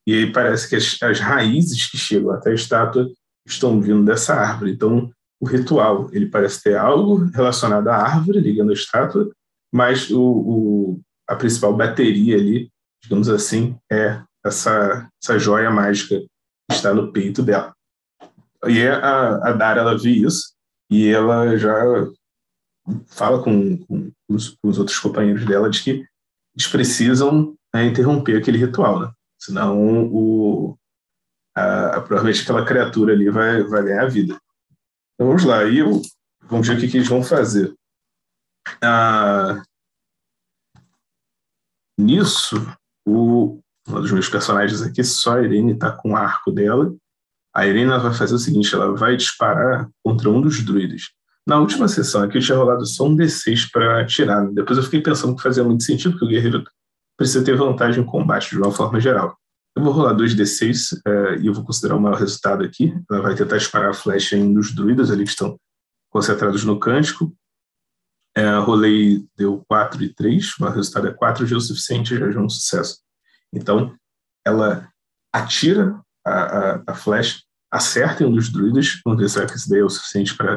e 0.06 0.14
aí 0.14 0.32
parece 0.32 0.68
que 0.68 0.76
as, 0.76 0.96
as 1.02 1.20
raízes 1.20 1.90
que 1.90 1.96
chegam 1.96 2.30
até 2.30 2.50
a 2.50 2.54
estátua 2.54 3.08
estão 3.46 3.80
vindo 3.80 4.04
dessa 4.04 4.34
árvore. 4.34 4.72
Então, 4.72 5.10
o 5.40 5.46
ritual 5.46 6.08
ele 6.12 6.26
parece 6.26 6.62
ter 6.62 6.76
algo 6.76 7.24
relacionado 7.32 7.88
à 7.88 7.96
árvore 7.96 8.40
ligando 8.40 8.70
a 8.70 8.74
estátua, 8.74 9.30
mas 9.72 10.10
o, 10.10 10.20
o, 10.20 11.00
a 11.28 11.36
principal 11.36 11.76
bateria 11.76 12.36
ali, 12.36 12.70
digamos 13.02 13.28
assim, 13.28 13.76
é 13.90 14.22
essa, 14.44 15.08
essa 15.22 15.38
joia 15.38 15.70
mágica 15.70 16.18
que 16.18 16.76
está 16.76 16.92
no 16.92 17.12
peito 17.12 17.42
dela. 17.42 17.72
E 18.66 18.86
a, 18.86 19.36
a 19.48 19.52
Dara, 19.52 19.80
ela 19.80 19.98
vê 19.98 20.10
isso 20.10 20.54
e 20.90 21.08
ela 21.08 21.56
já 21.56 21.74
fala 23.06 23.42
com, 23.42 23.76
com, 23.84 24.10
os, 24.28 24.50
com 24.50 24.68
os, 24.68 24.78
outros 24.78 24.98
companheiros 24.98 25.44
dela 25.44 25.68
de 25.68 25.82
que 25.82 25.90
eles 26.54 26.66
precisam 26.70 27.54
né, 27.72 27.84
interromper 27.84 28.36
aquele 28.36 28.58
ritual, 28.58 29.00
né? 29.00 29.12
senão 29.38 30.06
o, 30.10 30.76
a, 31.54 31.96
a, 31.96 32.00
provavelmente 32.00 32.42
aquela 32.42 32.64
criatura 32.64 33.12
ali 33.12 33.30
vai, 33.30 33.62
vai 33.62 33.82
ganhar 33.84 34.04
a 34.04 34.08
vida. 34.08 34.40
Então, 35.14 35.28
vamos 35.28 35.44
lá, 35.44 35.64
e 35.64 35.78
eu, 35.78 36.02
vamos 36.42 36.66
ver 36.66 36.76
o 36.76 36.80
que, 36.80 36.88
que 36.88 36.96
eles 36.96 37.08
vão 37.08 37.22
fazer. 37.22 37.74
Ah, 38.82 39.62
nisso, 41.98 42.56
o, 43.06 43.60
um 43.88 44.00
dos 44.00 44.12
meus 44.12 44.28
personagens 44.28 44.82
aqui, 44.82 45.02
só 45.02 45.38
a 45.38 45.42
Irene 45.42 45.72
está 45.72 45.90
com 45.90 46.12
o 46.12 46.16
arco 46.16 46.50
dela. 46.50 46.94
A 47.58 47.66
Irene 47.66 47.90
vai 47.98 48.14
fazer 48.14 48.36
o 48.36 48.38
seguinte: 48.38 48.72
ela 48.72 48.94
vai 48.94 49.16
disparar 49.16 49.90
contra 50.04 50.30
um 50.30 50.40
dos 50.40 50.62
druidas. 50.62 51.08
Na 51.44 51.58
última 51.58 51.88
sessão 51.88 52.22
aqui 52.22 52.38
eu 52.38 52.42
tinha 52.42 52.56
rolado 52.56 52.86
só 52.86 53.04
um 53.04 53.16
D6 53.16 53.68
para 53.72 54.00
atirar. 54.00 54.44
Né? 54.44 54.52
Depois 54.54 54.78
eu 54.78 54.84
fiquei 54.84 55.02
pensando 55.02 55.34
que 55.34 55.42
fazia 55.42 55.64
muito 55.64 55.82
sentido, 55.82 56.12
porque 56.12 56.26
o 56.26 56.28
guerreiro 56.28 56.62
precisa 57.16 57.44
ter 57.44 57.56
vantagem 57.56 58.04
em 58.04 58.06
combate 58.06 58.50
de 58.50 58.58
uma 58.58 58.70
forma 58.70 59.00
geral. 59.00 59.36
Eu 59.76 59.82
vou 59.82 59.92
rolar 59.92 60.12
dois 60.12 60.36
D6 60.36 61.00
é, 61.04 61.38
e 61.38 61.48
eu 61.48 61.52
vou 61.52 61.64
considerar 61.64 61.96
o 61.96 62.00
maior 62.00 62.16
resultado 62.16 62.62
aqui. 62.62 62.94
Ela 63.10 63.22
vai 63.22 63.34
tentar 63.34 63.56
disparar 63.56 63.90
a 63.90 63.94
flecha 63.94 64.36
em 64.36 64.44
um 64.44 64.54
dos 64.54 64.72
druidas 64.72 65.10
ali 65.10 65.24
que 65.24 65.30
estão 65.30 65.58
concentrados 66.10 66.62
no 66.62 66.78
cântico. 66.78 67.34
É, 68.36 68.56
rolei, 68.58 69.26
deu 69.36 69.64
4 69.68 70.04
e 70.04 70.14
3, 70.14 70.60
o 70.60 70.68
resultado 70.68 71.08
é 71.08 71.12
4, 71.12 71.44
já 71.44 71.56
é 71.56 71.58
o 71.58 71.60
suficiente, 71.60 72.16
já 72.16 72.24
é 72.24 72.38
um 72.38 72.48
sucesso. 72.48 73.00
Então, 73.52 73.96
ela 74.46 74.88
atira 75.32 76.00
a, 76.24 76.40
a, 76.42 76.82
a 76.86 76.94
flecha, 76.94 77.47
acerta 77.70 78.22
em 78.22 78.26
um 78.26 78.32
dos 78.32 78.50
druidas, 78.50 79.00
vamos 79.04 79.20
ver 79.20 79.28
se 79.28 79.42
esse 79.54 79.68
daí 79.68 79.80
é 79.80 79.84
o 79.84 79.90
suficiente 79.90 80.36
para 80.36 80.56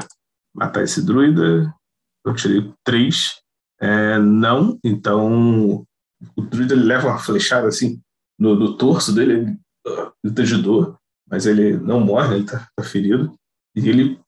matar 0.53 0.84
esse 0.84 1.06
druida. 1.06 1.74
Eu 2.25 2.36
tirei 2.36 2.72
3, 2.84 3.32
é, 3.82 4.20
não, 4.20 4.80
então 4.84 5.86
o 6.36 6.41
druida 6.41 6.74
ele 6.74 6.84
leva 6.84 7.08
uma 7.08 7.18
flechada 7.18 7.68
assim 7.68 8.00
no, 8.39 8.56
no 8.56 8.77
torso 8.77 9.13
dele, 9.13 9.34
ele, 9.34 9.60
ele 10.24 10.34
tá 10.34 10.44
de 10.44 10.62
dor, 10.62 10.98
mas 11.27 11.46
ele 11.46 11.77
não 11.77 12.00
morre, 12.00 12.36
ele 12.36 12.44
está 12.44 12.68
tá 12.75 12.84
ferido, 12.84 13.34
e 13.75 13.89
ele 13.89 14.20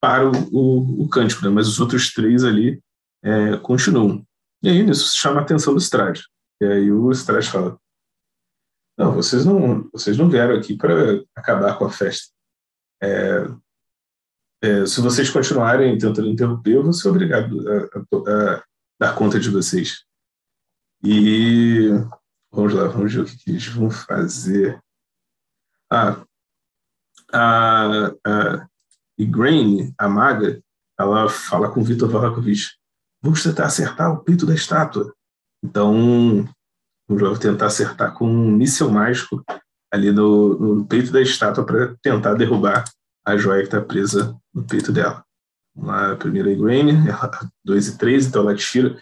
para 0.00 0.28
o, 0.28 0.32
o, 0.52 1.02
o 1.02 1.08
cântico, 1.08 1.44
né? 1.44 1.50
mas 1.50 1.68
os 1.68 1.80
outros 1.80 2.12
três 2.12 2.44
ali 2.44 2.80
é, 3.22 3.56
continuam. 3.58 4.24
E 4.62 4.68
aí 4.68 4.82
nisso 4.82 5.16
chama 5.16 5.40
a 5.40 5.42
atenção 5.42 5.74
do 5.74 5.80
Strade. 5.80 6.22
E 6.60 6.64
aí 6.64 6.90
o 6.90 7.10
Strade 7.12 7.48
fala: 7.48 7.78
Não, 8.98 9.12
vocês 9.12 9.44
não, 9.44 9.88
vocês 9.92 10.18
não 10.18 10.28
vieram 10.28 10.56
aqui 10.56 10.76
para 10.76 11.22
acabar 11.36 11.78
com 11.78 11.84
a 11.84 11.90
festa. 11.90 12.32
É, 13.00 13.46
é, 14.60 14.86
se 14.86 15.00
vocês 15.00 15.30
continuarem 15.30 15.96
tentando 15.96 16.28
interromper, 16.28 16.74
eu 16.74 16.82
vou 16.82 16.92
ser 16.92 17.08
obrigado 17.08 17.56
a, 17.68 17.76
a, 17.76 18.56
a 18.56 18.64
dar 18.98 19.14
conta 19.14 19.38
de 19.38 19.50
vocês. 19.50 20.04
E 21.04 21.90
vamos 22.50 22.74
lá, 22.74 22.88
vamos 22.88 23.14
ver 23.14 23.20
o 23.20 23.24
que, 23.24 23.36
que 23.36 23.50
eles 23.50 23.68
vão 23.68 23.88
fazer. 23.88 24.82
Ah, 25.88 26.20
a, 27.32 28.08
a 28.26 28.68
Igraine, 29.16 29.94
a 29.96 30.08
maga, 30.08 30.60
ela 30.98 31.28
fala 31.28 31.70
com 31.70 31.84
Vitor 31.84 32.08
Valakovic 32.08 32.78
vamos 33.22 33.42
tentar 33.42 33.66
acertar 33.66 34.12
o 34.12 34.22
peito 34.22 34.46
da 34.46 34.54
estátua. 34.54 35.12
Então, 35.62 36.48
vamos 37.08 37.38
tentar 37.38 37.66
acertar 37.66 38.12
com 38.14 38.28
um 38.28 38.50
míssil 38.52 38.90
mágico 38.90 39.42
ali 39.92 40.12
no, 40.12 40.76
no 40.76 40.86
peito 40.86 41.10
da 41.10 41.20
estátua 41.20 41.64
para 41.64 41.96
tentar 42.02 42.34
derrubar 42.34 42.84
a 43.26 43.36
joia 43.36 43.60
que 43.60 43.68
está 43.68 43.80
presa 43.80 44.36
no 44.54 44.64
peito 44.64 44.92
dela. 44.92 45.24
Vamos 45.74 45.90
lá, 45.90 46.12
a 46.12 46.16
primeira 46.16 46.50
Igraine, 46.50 46.92
2 47.64 47.88
e 47.88 47.98
3, 47.98 48.26
então 48.26 48.42
ela 48.42 48.54
tira 48.54 48.96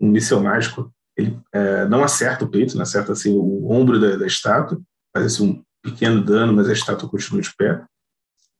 um 0.00 0.08
míssil 0.08 0.40
mágico. 0.40 0.92
Ele 1.16 1.38
é, 1.52 1.86
não 1.86 2.02
acerta 2.02 2.44
o 2.44 2.48
peito, 2.48 2.74
não 2.74 2.82
acerta 2.82 3.12
assim, 3.12 3.36
o 3.36 3.70
ombro 3.70 4.00
da, 4.00 4.16
da 4.16 4.26
estátua, 4.26 4.80
faz 5.14 5.26
assim, 5.26 5.50
um 5.50 5.64
pequeno 5.82 6.24
dano, 6.24 6.52
mas 6.52 6.68
a 6.68 6.72
estátua 6.72 7.08
continua 7.08 7.42
de 7.42 7.54
pé. 7.54 7.84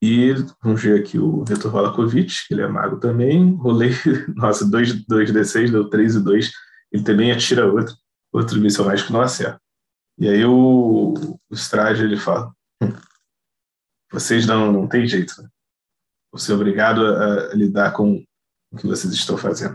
E 0.03 0.35
vamos 0.63 0.83
ver 0.83 1.01
aqui 1.01 1.17
o 1.17 1.45
Vitor 1.45 1.71
Valakovic, 1.71 2.35
ele 2.51 2.61
é 2.61 2.67
mago 2.67 2.97
também. 2.99 3.55
Rolei, 3.55 3.93
nossa, 4.35 4.69
2 4.69 5.07
D6, 5.07 5.71
deu 5.71 5.89
3 5.89 6.17
e 6.17 6.21
2. 6.21 6.51
Ele 6.93 7.05
também 7.05 7.33
atira 7.33 7.73
outro, 7.73 7.95
outro 8.33 8.61
míssil 8.61 8.85
mágico 8.85 9.13
não 9.13 9.21
acerta. 9.21 9.61
E 10.19 10.29
aí 10.29 10.45
o, 10.45 11.15
o 11.51 11.55
Strade, 11.55 12.03
ele 12.03 12.17
fala, 12.17 12.53
hum, 12.83 12.93
vocês 14.11 14.47
não, 14.47 14.73
não 14.73 14.87
tem 14.87 15.07
jeito, 15.07 15.43
né? 15.43 15.49
Você 16.33 16.53
é 16.53 16.55
obrigado 16.55 17.05
a, 17.05 17.51
a, 17.51 17.55
lidar 17.55 17.93
com 17.93 18.25
o 18.73 18.77
que 18.77 18.87
vocês 18.87 19.13
estão 19.13 19.37
fazendo. 19.37 19.75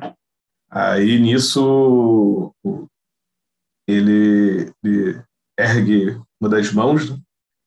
Aí 0.69 1.19
nisso 1.19 2.53
ele, 3.87 4.71
ele 4.83 5.23
ergue 5.57 6.21
uma 6.41 6.49
das 6.49 6.71
mãos 6.71 7.09
né? 7.09 7.17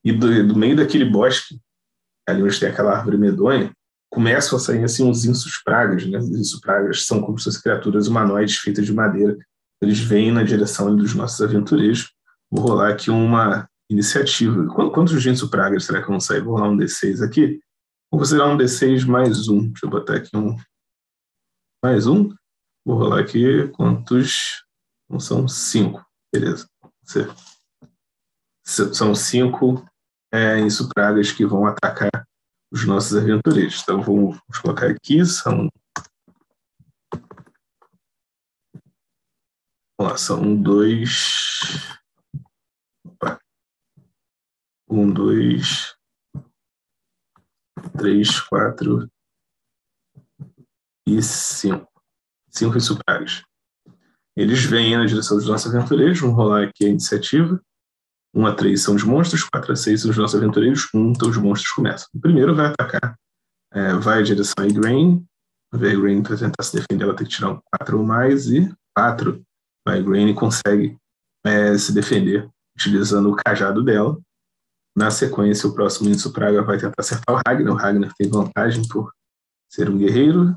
e 0.05 0.13
do, 0.13 0.49
do 0.49 0.57
meio 0.57 0.77
daquele 0.77 1.05
bosque 1.05 1.61
ali 2.29 2.43
onde 2.43 2.59
tem 2.59 2.69
aquela 2.69 2.97
árvore 2.97 3.17
medonha, 3.17 3.73
começam 4.11 4.57
a 4.57 4.61
sair 4.61 4.85
assim 4.85 5.05
uns 5.05 5.25
insos 5.25 5.63
pragas, 5.63 6.07
né? 6.07 6.19
Os 6.19 6.31
insos 6.31 6.61
pragas 6.61 7.05
são 7.05 7.21
como 7.21 7.39
se 7.39 7.45
fossem 7.45 7.63
criaturas 7.63 8.07
humanoides 8.07 8.57
feitas 8.57 8.87
de 8.87 8.93
madeira. 8.93 9.37
Eles 9.83 9.99
vêm 9.99 10.31
na 10.31 10.43
direção 10.43 10.95
dos 10.95 11.15
nossos 11.15 11.41
aventureiros. 11.41 12.13
Vou 12.51 12.67
rolar 12.67 12.91
aqui 12.91 13.11
uma 13.11 13.69
iniciativa. 13.91 14.67
Quantos 14.91 15.25
insos 15.25 15.49
pragas 15.49 15.85
será 15.85 16.03
que 16.03 16.09
vão 16.09 16.21
sair? 16.21 16.43
Vou 16.43 16.55
rolar 16.55 16.71
um 16.71 16.77
D6 16.77 17.25
aqui. 17.25 17.61
Vou 18.11 18.21
considerar 18.21 18.49
um 18.49 18.57
D6 18.57 19.05
mais 19.07 19.49
um. 19.49 19.69
Deixa 19.69 19.87
eu 19.87 19.91
botar 19.91 20.17
aqui 20.17 20.37
um 20.37 20.57
mais 21.83 22.07
um. 22.07 22.29
Vou 22.85 22.97
rolar 22.97 23.21
aqui 23.21 23.69
quantos? 23.69 24.65
Não 25.09 25.19
são 25.19 25.49
cinco. 25.49 26.05
Beleza. 26.33 26.67
São 28.65 29.15
cinco 29.15 29.85
é, 30.33 30.57
pragas 30.95 31.33
que 31.33 31.45
vão 31.45 31.67
atacar 31.67 32.11
os 32.73 32.87
nossos 32.87 33.17
aventureiros. 33.17 33.81
Então, 33.83 34.01
vamos 34.01 34.39
colocar 34.63 34.87
aqui, 34.87 35.25
são. 35.25 35.69
Vamos 40.01 40.13
lá, 40.13 40.17
são 40.17 40.57
dois. 40.57 42.01
Opa. 43.05 43.39
Um, 44.89 45.13
dois, 45.13 45.95
três, 47.99 48.41
quatro 48.41 49.11
e 51.07 51.21
cinco. 51.23 51.87
Cinco 52.49 52.79
pragas. 53.05 53.43
Eles 54.35 54.65
vêm 54.65 54.97
na 54.97 55.05
direção 55.05 55.37
dos 55.37 55.47
nossos 55.47 55.75
aventureiros, 55.75 56.19
vamos 56.19 56.35
rolar 56.35 56.65
aqui 56.65 56.87
a 56.87 56.89
iniciativa. 56.89 57.63
1 58.35 58.47
a 58.47 58.55
3 58.55 58.81
são 58.81 58.95
os 58.95 59.05
monstros, 59.05 59.45
4 59.45 59.73
a 59.73 59.77
6 59.77 60.01
são 60.01 60.11
os 60.13 60.17
nossos 60.17 60.41
aventureiros, 60.41 60.89
1 60.95 61.11
então 61.11 61.29
os 61.29 61.37
monstros 61.37 61.73
começam. 61.73 62.09
O 62.15 62.21
primeiro 62.21 62.55
vai 62.55 62.69
atacar, 62.69 63.19
é, 63.71 63.93
vai 63.95 64.21
em 64.23 64.25
direção 64.25 64.55
a 64.65 64.67
Igraine, 64.67 65.27
a 65.75 65.77
Igraine 65.77 66.23
tentar 66.23 66.63
se 66.63 66.79
defender, 66.79 67.05
ela 67.05 67.15
tem 67.15 67.27
que 67.27 67.35
tirar 67.35 67.51
um 67.51 67.61
4 67.79 67.99
ou 67.99 68.07
mais, 68.07 68.47
e 68.47 68.73
4, 68.97 69.45
a 69.91 69.99
Igraine 69.99 70.35
consegue 70.35 70.97
é, 71.45 71.77
se 71.77 71.93
defender 71.93 72.49
utilizando 72.77 73.31
o 73.31 73.37
cajado 73.37 73.83
dela. 73.83 74.19
Na 74.97 75.11
sequência, 75.11 75.69
o 75.69 75.75
próximo 75.75 76.09
Inso 76.09 76.33
Praga 76.33 76.63
vai 76.63 76.79
tentar 76.79 76.95
acertar 76.99 77.37
o 77.37 77.41
Ragnar. 77.47 77.75
O 77.75 77.77
Ragnar 77.77 78.13
tem 78.17 78.29
vantagem 78.29 78.87
por 78.89 79.13
ser 79.71 79.89
um 79.89 79.99
guerreiro. 79.99 80.57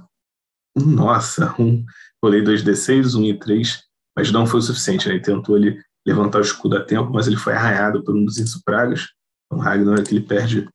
Nossa, 0.75 1.54
um, 1.60 1.86
rolei 2.24 2.42
2d6, 2.42 3.16
1 3.16 3.24
e 3.25 3.40
3, 3.40 3.84
mas 4.18 4.32
não 4.32 4.48
foi 4.48 4.60
o 4.60 4.63
suficiente. 4.63 5.08
Né? 5.08 5.16
Ele 5.16 5.24
tentou 5.24 5.56
ali 5.56 5.80
levantar 6.06 6.40
o 6.40 6.42
escudo 6.42 6.78
a 6.78 6.84
tempo, 6.84 7.12
mas 7.13 7.28
ele 7.28 7.38
foi 7.38 7.54
arranhado 7.54 8.04
por 8.04 8.16
um 8.16 8.25
dos 8.25 8.38
insupragas. 8.38 9.10
Então, 9.46 9.63
Ragnar 9.63 10.00
é 10.00 10.04
que 10.04 10.16
ele 10.16 10.25
perde 10.25 10.68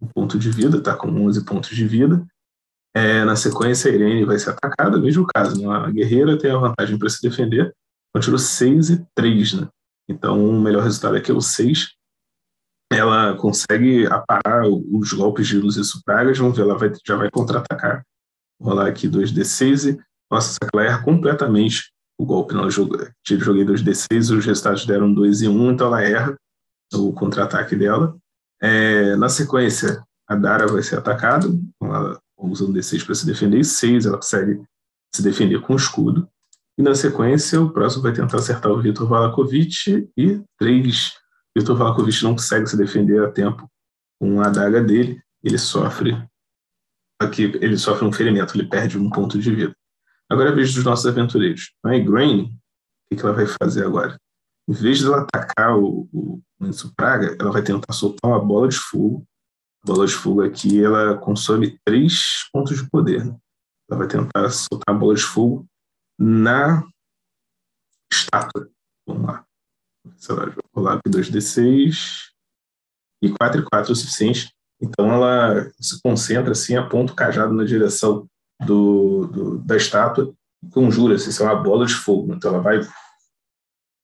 um 0.00 0.08
ponto 0.08 0.38
de 0.38 0.50
vida, 0.50 0.78
está 0.78 0.94
com 0.94 1.08
11 1.08 1.44
pontos 1.44 1.70
de 1.70 1.86
vida. 1.86 2.26
É, 2.94 3.24
na 3.24 3.36
sequência, 3.36 3.90
a 3.90 3.94
Irene 3.94 4.24
vai 4.24 4.38
ser 4.38 4.50
atacada, 4.50 4.98
mesmo 4.98 5.26
caso. 5.26 5.60
Né? 5.60 5.66
A 5.66 5.90
guerreira 5.90 6.38
tem 6.38 6.50
a 6.50 6.58
vantagem 6.58 6.98
para 6.98 7.08
se 7.08 7.22
defender, 7.22 7.74
continua 8.16 8.38
6 8.38 8.90
e 8.90 9.06
3. 9.14 9.52
Né? 9.54 9.68
Então, 10.08 10.48
o 10.48 10.60
melhor 10.60 10.82
resultado 10.82 11.16
aqui 11.16 11.30
é 11.30 11.34
o 11.34 11.40
6. 11.40 11.94
Ela 12.90 13.36
consegue 13.36 14.06
aparar 14.06 14.66
os 14.66 15.12
golpes 15.12 15.46
de 15.48 15.58
luz 15.58 15.76
e 15.76 15.84
supragas. 15.84 16.38
Vamos 16.38 16.56
ver, 16.56 16.62
ela 16.62 16.78
vai, 16.78 16.90
já 17.06 17.16
vai 17.16 17.30
contra-atacar. 17.30 18.04
Rolar 18.60 18.86
aqui 18.86 19.06
2d6 19.06 19.92
e, 19.92 20.00
nossa, 20.30 20.52
essa 20.52 20.70
ela 20.72 20.84
erra 20.84 21.02
completamente 21.02 21.92
o 22.18 22.24
golpe. 22.24 22.54
Não, 22.54 22.64
eu 22.64 22.70
joguei 22.70 23.64
2d6, 23.64 24.34
os 24.34 24.46
resultados 24.46 24.86
deram 24.86 25.12
2 25.12 25.42
e 25.42 25.48
1, 25.48 25.72
então 25.72 25.88
ela 25.88 26.02
erra 26.02 26.36
o 26.94 27.12
contra-ataque 27.12 27.76
dela. 27.76 28.16
É, 28.62 29.14
na 29.16 29.28
sequência, 29.28 30.02
a 30.26 30.34
Dara 30.34 30.66
vai 30.66 30.82
ser 30.82 30.96
atacada, 30.96 31.48
ela 31.82 32.18
usa 32.38 32.64
um 32.64 32.72
d6 32.72 33.04
para 33.04 33.14
se 33.14 33.26
defender, 33.26 33.58
e 33.58 33.64
6 33.64 34.06
ela 34.06 34.16
consegue 34.16 34.62
se 35.14 35.22
defender 35.22 35.60
com 35.60 35.74
o 35.74 35.76
escudo. 35.76 36.26
E 36.78 36.82
na 36.82 36.94
sequência, 36.94 37.60
o 37.60 37.70
próximo 37.70 38.02
vai 38.02 38.12
tentar 38.12 38.36
acertar 38.36 38.70
o 38.70 38.80
Vitor 38.80 39.08
Valakovic, 39.08 40.10
e 40.16 40.42
3, 40.58 41.12
Vitor 41.56 41.76
Valakovic 41.76 42.22
não 42.22 42.32
consegue 42.32 42.66
se 42.66 42.76
defender 42.76 43.24
a 43.24 43.30
tempo 43.30 43.70
com 44.20 44.40
a 44.40 44.46
adaga 44.46 44.82
dele, 44.82 45.20
ele 45.42 45.58
sofre 45.58 46.16
aqui 47.18 47.44
ele 47.60 47.78
sofre 47.78 48.04
um 48.04 48.12
ferimento, 48.12 48.56
ele 48.56 48.68
perde 48.68 48.98
um 48.98 49.10
ponto 49.10 49.38
de 49.38 49.54
vida. 49.54 49.76
Agora 50.28 50.50
é 50.50 50.52
a 50.52 50.54
vez 50.54 50.74
dos 50.74 50.84
nossos 50.84 51.06
aventureiros. 51.06 51.72
A 51.84 51.96
Igraine, 51.96 52.58
o 53.10 53.16
que 53.16 53.22
ela 53.22 53.32
vai 53.32 53.46
fazer 53.46 53.84
agora? 53.84 54.18
Em 54.68 54.72
vez 54.72 54.98
de 54.98 55.06
ela 55.06 55.22
atacar 55.22 55.78
o, 55.78 56.08
o 56.12 56.42
Praga, 56.96 57.36
ela 57.38 57.52
vai 57.52 57.62
tentar 57.62 57.92
soltar 57.92 58.30
uma 58.30 58.44
bola 58.44 58.68
de 58.68 58.76
fogo. 58.76 59.24
bola 59.84 60.06
de 60.06 60.14
fogo 60.14 60.42
aqui, 60.42 60.82
ela 60.82 61.16
consome 61.18 61.78
três 61.84 62.48
pontos 62.52 62.76
de 62.76 62.90
poder. 62.90 63.24
Né? 63.24 63.36
Ela 63.88 63.98
vai 63.98 64.08
tentar 64.08 64.50
soltar 64.50 64.94
a 64.94 64.98
bola 64.98 65.14
de 65.14 65.22
fogo 65.22 65.66
na 66.18 66.86
estátua. 68.12 68.68
Vamos 69.06 69.26
lá. 69.26 69.46
Vou 70.04 70.64
rolar 70.74 70.94
aqui 70.94 71.10
2d6 71.10 72.30
e 73.22 73.30
4 73.30 73.60
e 73.60 73.64
4 73.64 73.90
é 73.90 73.92
o 73.92 73.96
suficiente. 73.96 74.52
Então 74.80 75.10
ela 75.10 75.70
se 75.80 76.00
concentra 76.02 76.52
assim, 76.52 76.76
aponta 76.76 77.12
o 77.12 77.16
cajado 77.16 77.52
na 77.54 77.64
direção 77.64 78.28
do, 78.64 79.26
do 79.26 79.58
da 79.58 79.76
estátua 79.76 80.34
e 80.62 80.68
conjura 80.70 81.14
assim, 81.14 81.30
isso 81.30 81.42
é 81.42 81.46
uma 81.46 81.62
bola 81.62 81.86
de 81.86 81.94
fogo. 81.94 82.34
Então 82.34 82.52
ela 82.52 82.62
vai, 82.62 82.80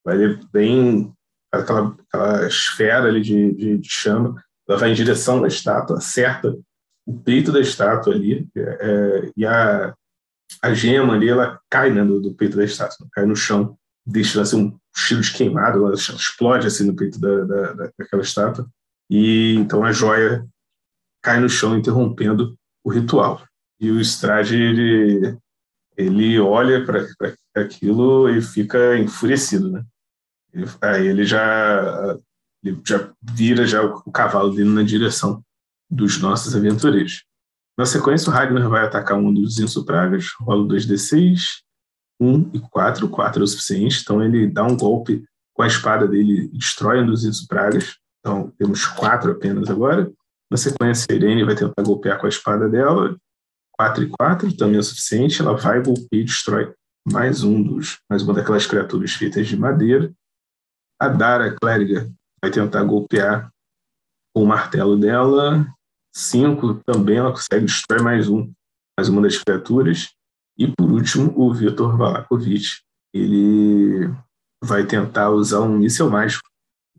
vai 0.03 0.35
bem 0.51 1.13
aquela, 1.51 1.95
aquela 2.07 2.47
esfera 2.47 3.07
ali 3.07 3.21
de, 3.21 3.53
de, 3.53 3.77
de 3.77 3.89
chama, 3.89 4.43
ela 4.67 4.79
vai 4.79 4.91
em 4.91 4.95
direção 4.95 5.41
da 5.41 5.47
estátua, 5.47 5.97
acerta 5.97 6.57
o 7.05 7.19
peito 7.19 7.51
da 7.51 7.59
estátua 7.59 8.13
ali 8.13 8.47
é, 8.55 8.61
é, 8.61 9.31
e 9.35 9.45
a, 9.45 9.93
a 10.61 10.73
gema 10.73 11.13
ali 11.13 11.29
ela 11.29 11.59
cai 11.69 11.91
né, 11.91 12.03
do, 12.03 12.19
do 12.19 12.33
peito 12.33 12.57
da 12.57 12.63
estátua, 12.63 13.07
cai 13.11 13.25
no 13.25 13.35
chão, 13.35 13.77
deixa 14.05 14.41
assim, 14.41 14.65
um 14.65 14.79
cheiro 14.95 15.23
de 15.23 15.33
queimado, 15.33 15.85
ela 15.85 15.93
explode 15.93 16.67
assim 16.67 16.85
no 16.85 16.95
peito 16.95 17.19
da, 17.19 17.43
da, 17.43 17.89
daquela 17.97 18.21
estátua 18.21 18.67
e 19.09 19.55
então 19.55 19.83
a 19.83 19.91
joia 19.91 20.45
cai 21.21 21.39
no 21.39 21.49
chão 21.49 21.77
interrompendo 21.77 22.57
o 22.83 22.89
ritual. 22.89 23.41
E 23.79 23.91
o 23.91 23.99
Strade 24.01 24.55
ele, 24.55 25.37
ele 25.97 26.39
olha 26.39 26.85
para 26.85 27.05
aquilo 27.55 28.29
e 28.29 28.41
fica 28.41 28.97
enfurecido, 28.97 29.71
né? 29.71 29.83
Ele, 30.53 30.65
aí 30.81 31.07
ele 31.07 31.25
já 31.25 32.17
ele 32.63 32.81
já 32.85 33.11
vira 33.21 33.65
já 33.65 33.83
o, 33.83 34.11
cavalo 34.11 34.53
dele 34.53 34.69
na 34.69 34.83
direção 34.83 35.43
dos 35.89 36.19
nossos 36.21 36.55
aventureiros. 36.55 37.25
Na 37.77 37.85
sequência, 37.85 38.29
o 38.29 38.33
Ragnar 38.33 38.69
vai 38.69 38.85
atacar 38.85 39.17
um 39.17 39.33
dos 39.33 39.59
insupragas, 39.59 40.27
rola 40.39 40.67
2d6, 40.67 41.63
1 42.21 42.51
e 42.53 42.59
4, 42.59 43.09
4 43.09 43.41
é 43.41 43.43
o 43.43 43.47
suficiente, 43.47 44.01
então 44.01 44.23
ele 44.23 44.47
dá 44.47 44.63
um 44.63 44.77
golpe 44.77 45.25
com 45.53 45.63
a 45.63 45.67
espada 45.67 46.07
dele 46.07 46.49
destrói 46.49 47.01
um 47.01 47.05
dos 47.05 47.23
insupragas, 47.23 47.97
então 48.19 48.51
temos 48.57 48.85
4 48.85 49.31
apenas 49.31 49.69
agora. 49.69 50.11
Na 50.49 50.57
sequência, 50.57 51.07
a 51.09 51.13
Irene 51.13 51.43
vai 51.43 51.55
tentar 51.55 51.81
golpear 51.83 52.19
com 52.19 52.25
a 52.25 52.29
espada 52.29 52.69
dela, 52.69 53.17
4 53.73 54.03
e 54.03 54.09
4 54.09 54.55
também 54.55 54.77
é 54.77 54.79
o 54.79 54.83
suficiente, 54.83 55.41
ela 55.41 55.57
vai 55.57 55.81
golpear 55.81 56.07
e 56.11 56.23
destrói 56.23 56.73
mais 57.05 57.43
um 57.43 57.61
dos, 57.61 57.99
mais 58.09 58.21
uma 58.21 58.33
daquelas 58.33 58.65
criaturas 58.65 59.13
feitas 59.13 59.47
de 59.47 59.57
madeira. 59.57 60.13
A 60.99 61.07
Dara, 61.07 61.55
clériga, 61.55 62.09
vai 62.41 62.51
tentar 62.51 62.83
golpear 62.83 63.51
com 64.33 64.43
o 64.43 64.47
martelo 64.47 64.97
dela, 64.97 65.67
5 66.13 66.75
também 66.85 67.17
ela 67.17 67.31
consegue 67.31 67.65
destruir 67.65 68.01
mais 68.01 68.29
um, 68.29 68.51
mais 68.97 69.09
uma 69.09 69.21
das 69.21 69.37
criaturas. 69.37 70.09
E 70.57 70.67
por 70.67 70.91
último, 70.91 71.33
o 71.35 71.51
Vitor 71.53 71.97
Valakovic, 71.97 72.67
ele 73.13 74.13
vai 74.63 74.85
tentar 74.85 75.31
usar 75.31 75.61
um 75.61 75.77
míssil 75.77 76.09
mágico 76.09 76.47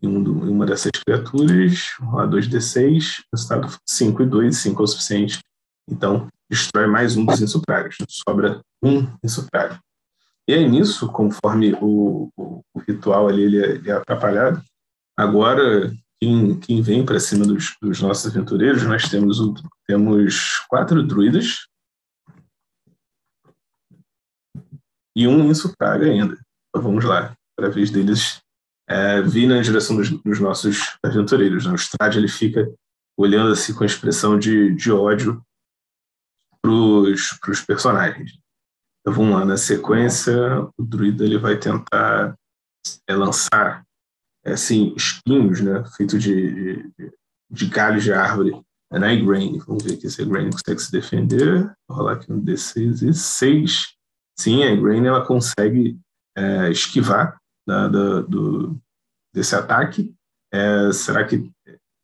em, 0.03 0.09
um, 0.09 0.47
em 0.47 0.51
uma 0.51 0.67
dessas 0.67 0.91
criaturas, 1.07 1.95
rolar 2.01 2.29
2d6, 2.29 3.23
resultado 3.33 3.79
5 3.87 4.23
e 4.23 4.27
2, 4.27 4.57
5 4.57 4.83
é 4.83 4.85
o 4.85 4.87
suficiente. 4.87 5.39
Então, 5.89 6.29
destrói 6.51 6.87
mais 6.87 7.17
um 7.17 7.25
dos 7.25 7.41
insupragas, 7.41 7.97
sobra 8.09 8.61
um 8.83 9.07
insupraga. 9.23 9.79
E 10.47 10.53
aí 10.53 10.69
nisso, 10.69 11.11
conforme 11.11 11.73
o, 11.81 12.29
o, 12.37 12.61
o 12.75 12.81
ritual 12.81 13.29
ali 13.29 13.43
ele 13.43 13.65
é, 13.65 13.71
ele 13.71 13.91
é 13.91 13.95
atrapalhado, 13.95 14.63
agora 15.17 15.91
quem, 16.25 16.59
quem 16.59 16.83
vem 16.83 17.05
para 17.05 17.21
cima 17.21 17.45
dos, 17.45 17.77
dos, 17.83 18.01
nossos 18.01 18.27
aventureiros, 18.27 18.83
nós 18.85 19.09
temos, 19.09 19.41
o, 19.41 19.55
temos 19.87 20.59
quatro 20.69 21.03
druidas 21.03 21.67
e 25.15 25.29
um 25.29 25.51
insupraga 25.51 26.07
ainda. 26.07 26.39
Então 26.69 26.83
vamos 26.83 27.05
lá, 27.05 27.37
para 27.57 27.69
a 27.69 27.71
vez 27.71 27.91
deles 27.91 28.41
é, 28.89 29.21
vir 29.21 29.47
na 29.47 29.61
direção 29.61 29.97
dos, 29.97 30.11
dos 30.11 30.41
nossos 30.41 30.97
aventureiros. 31.05 31.67
Né? 31.67 31.73
O 31.73 31.77
Strade 31.77 32.19
ele 32.19 32.29
fica 32.29 32.73
olhando 33.19 33.53
assim 33.53 33.75
com 33.75 33.85
expressão 33.85 34.39
de, 34.39 34.75
de 34.75 34.91
ódio 34.91 35.45
para 36.63 36.71
os 36.73 37.61
personagens. 37.67 38.39
Então 39.01 39.13
vamos 39.13 39.39
lá, 39.39 39.45
na 39.45 39.59
sequência, 39.59 40.35
o 40.79 40.83
druida 40.83 41.25
ele 41.25 41.37
vai 41.37 41.59
tentar 41.59 42.35
é, 43.07 43.15
lançar 43.15 43.85
assim, 44.53 44.95
espinhos, 44.97 45.61
né, 45.61 45.85
feito 45.97 46.19
de, 46.19 46.53
de, 46.53 47.13
de 47.51 47.67
galhos 47.67 48.03
de 48.03 48.13
árvore 48.13 48.53
é 48.93 48.99
na 48.99 49.13
Igraine. 49.13 49.59
Vamos 49.67 49.83
ver 49.83 49.95
aqui 49.95 50.09
se 50.09 50.21
a 50.21 50.25
Igraine 50.25 50.53
consegue 50.53 50.81
se 50.81 50.93
defender. 50.93 51.73
Vou 51.89 51.99
rolar 51.99 52.13
aqui 52.13 52.31
no 52.31 52.41
D6 52.41 53.09
e 53.09 53.13
6. 53.13 53.95
Sim, 54.39 54.63
a 54.63 54.73
Igraine 54.73 55.07
ela 55.07 55.25
consegue 55.25 55.99
é, 56.37 56.71
esquivar 56.71 57.37
da, 57.67 57.89
da, 57.89 58.21
do, 58.21 58.79
desse 59.35 59.55
ataque. 59.57 60.15
É, 60.53 60.93
será 60.93 61.25
que 61.25 61.51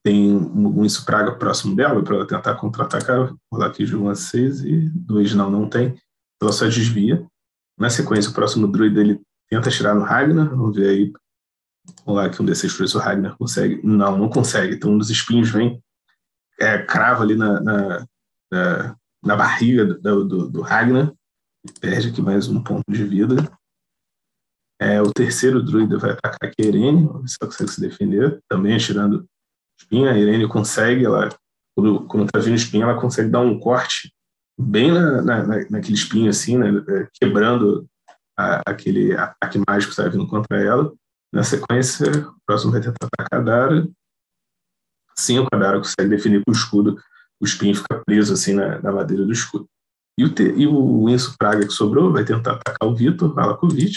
tem 0.04 0.34
um 0.34 0.86
praga 1.04 1.32
próximo 1.36 1.76
dela 1.76 2.02
para 2.02 2.16
ela 2.16 2.26
tentar 2.26 2.54
contra-atacar? 2.56 3.26
Vou 3.26 3.38
rolar 3.52 3.66
aqui 3.66 3.84
de 3.84 3.94
1 3.94 4.08
a 4.08 4.14
6 4.14 4.64
e 4.64 4.88
2 4.88 5.34
não, 5.34 5.50
não 5.50 5.68
tem. 5.68 5.96
Ela 6.42 6.52
só 6.52 6.66
desvia. 6.66 7.24
Na 7.78 7.88
sequência, 7.88 8.30
o 8.30 8.34
próximo 8.34 8.66
druida 8.66 9.00
ele 9.00 9.20
tenta 9.48 9.70
tirar 9.70 9.94
no 9.94 10.02
Ragnar. 10.02 10.48
Vamos 10.48 10.74
ver 10.74 10.88
aí. 10.88 11.12
Vamos 12.04 12.22
lá 12.22 12.28
que 12.28 12.40
um 12.40 12.44
desses 12.44 12.76
dois 12.76 12.94
o 12.94 12.98
Ragnar 12.98 13.36
consegue. 13.36 13.80
Não, 13.84 14.18
não 14.18 14.28
consegue. 14.28 14.74
Então 14.74 14.92
um 14.92 14.98
dos 14.98 15.10
espinhos 15.10 15.50
vem, 15.50 15.82
é, 16.58 16.78
crava 16.78 17.22
ali 17.22 17.36
na, 17.36 17.60
na, 17.60 18.06
na, 18.52 18.96
na 19.22 19.36
barriga 19.36 19.84
do, 19.84 20.24
do, 20.24 20.48
do 20.48 20.60
Ragnar. 20.60 21.12
Perde 21.80 22.08
aqui 22.08 22.22
mais 22.22 22.48
um 22.48 22.62
ponto 22.62 22.84
de 22.90 23.04
vida. 23.04 23.36
É, 24.80 25.00
o 25.02 25.12
terceiro 25.12 25.62
druida 25.62 25.98
vai 25.98 26.12
atacar 26.12 26.48
aqui 26.48 26.62
a 26.62 26.66
Irene, 26.66 27.06
se 27.26 27.36
ela 27.38 27.50
consegue 27.50 27.70
se 27.70 27.80
defender, 27.82 28.40
também 28.48 28.78
tirando 28.78 29.26
espinha. 29.78 30.10
A 30.10 30.18
Irene 30.18 30.48
consegue, 30.48 31.04
ela, 31.04 31.28
quando, 31.76 32.06
quando 32.06 32.30
tá 32.30 32.38
vindo 32.38 32.56
espinha, 32.56 32.84
ela 32.84 32.98
consegue 32.98 33.28
dar 33.28 33.40
um 33.40 33.58
corte 33.58 34.10
bem 34.58 34.90
na, 34.90 35.20
na, 35.20 35.44
naquele 35.68 35.94
espinho, 35.94 36.30
assim, 36.30 36.56
né, 36.56 36.68
é, 36.88 37.08
quebrando 37.12 37.86
a, 38.38 38.62
aquele 38.66 39.12
ataque 39.14 39.62
mágico 39.68 39.94
que 39.94 40.00
está 40.00 40.08
vindo 40.08 40.26
contra 40.26 40.58
ela. 40.58 40.92
Na 41.32 41.44
sequência, 41.44 42.28
o 42.28 42.36
próximo 42.46 42.72
vai 42.72 42.80
tentar 42.80 43.06
atacar 43.06 43.40
a 43.40 43.42
Dara. 43.42 43.88
Sim, 45.16 45.46
a 45.52 45.56
Dara 45.56 45.78
consegue 45.78 46.08
definir 46.08 46.42
com 46.44 46.50
o 46.50 46.54
escudo, 46.54 47.00
o 47.40 47.44
espinho 47.44 47.74
fica 47.74 48.02
preso 48.04 48.32
assim 48.32 48.54
na, 48.54 48.80
na 48.80 48.92
madeira 48.92 49.24
do 49.24 49.32
escudo. 49.32 49.68
E 50.18 50.24
o, 50.24 50.34
te, 50.34 50.42
e 50.42 50.66
o 50.66 51.08
Enzo 51.08 51.34
Praga 51.38 51.66
que 51.66 51.72
sobrou 51.72 52.12
vai 52.12 52.24
tentar 52.24 52.52
atacar 52.52 52.88
o 52.88 52.94
Vitor 52.94 53.32
Valakovic. 53.32 53.96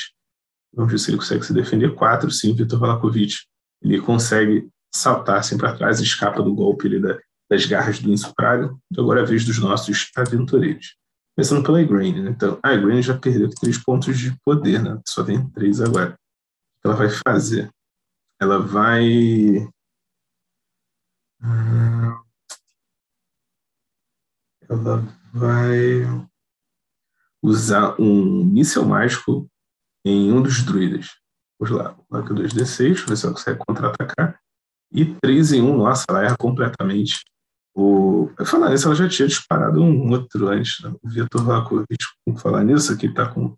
Vamos 0.73 0.91
ver 0.91 0.97
se 0.97 1.11
ele 1.11 1.17
consegue 1.17 1.45
se 1.45 1.53
defender. 1.53 1.93
Quatro, 1.95 2.31
sim, 2.31 2.55
Vitor 2.55 2.79
Valakovic. 2.79 3.35
Ele 3.81 3.99
consegue 3.99 4.69
saltar 4.93 5.39
assim 5.39 5.57
para 5.57 5.75
trás, 5.75 5.99
escapa 5.99 6.41
do 6.41 6.53
golpe 6.53 6.87
ali 6.87 7.01
da, 7.01 7.19
das 7.49 7.65
garras 7.65 7.99
do 7.99 8.11
Enzo 8.11 8.33
Praga. 8.35 8.73
Então 8.91 9.03
agora 9.03 9.21
é 9.21 9.23
a 9.23 9.25
vez 9.25 9.43
dos 9.43 9.59
nossos 9.59 10.09
aventureiros. 10.15 10.95
Começando 11.35 11.65
pela 11.65 11.81
Igraine. 11.81 12.21
Né? 12.21 12.31
Então, 12.31 12.59
a 12.63 12.73
Igraine 12.73 13.01
já 13.01 13.17
perdeu 13.17 13.49
três 13.49 13.77
pontos 13.77 14.17
de 14.17 14.33
poder, 14.45 14.81
né? 14.81 14.99
Só 15.07 15.23
tem 15.23 15.45
três 15.49 15.81
agora. 15.81 16.15
Ela 16.85 16.95
vai 16.95 17.09
fazer? 17.09 17.69
Ela 18.41 18.59
vai. 18.59 19.03
Ela 24.69 25.03
vai 25.33 26.27
usar 27.41 27.99
um 27.99 28.43
míssel 28.45 28.85
mágico 28.85 29.49
em 30.05 30.31
um 30.31 30.41
dos 30.41 30.63
druidas. 30.63 31.09
Vamos 31.59 31.77
lá, 31.77 31.97
marca 32.09 32.33
2d6, 32.33 33.07
ver 33.07 33.17
se 33.17 33.25
ela 33.25 33.35
consegue 33.35 33.59
contra-atacar. 33.65 34.39
E 34.91 35.05
3 35.21 35.53
em 35.53 35.61
1, 35.61 35.77
nossa, 35.77 36.05
ela 36.09 36.23
erra 36.23 36.35
completamente. 36.37 37.23
O, 37.75 38.29
falar 38.45 38.69
nisso, 38.69 38.87
ela 38.87 38.95
já 38.95 39.09
tinha 39.09 39.27
disparado 39.27 39.81
um 39.81 40.11
outro 40.11 40.47
antes. 40.49 40.81
Né? 40.83 40.93
O 41.01 41.09
Vitor 41.09 41.43
Vakovic, 41.43 41.97
falar 42.37 42.63
nisso, 42.63 42.93
aqui 42.93 43.07
está 43.07 43.31
com 43.31 43.55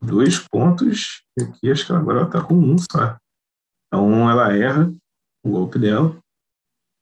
dois 0.00 0.38
pontos, 0.38 1.22
e 1.38 1.42
aqui 1.42 1.70
acho 1.70 1.86
que 1.86 1.92
agora 1.92 2.18
ela 2.18 2.26
está 2.26 2.42
com 2.42 2.54
um 2.54 2.76
só. 2.78 3.16
Então 3.86 4.30
ela 4.30 4.56
erra 4.56 4.92
o 5.44 5.50
golpe 5.50 5.78
dela. 5.78 6.16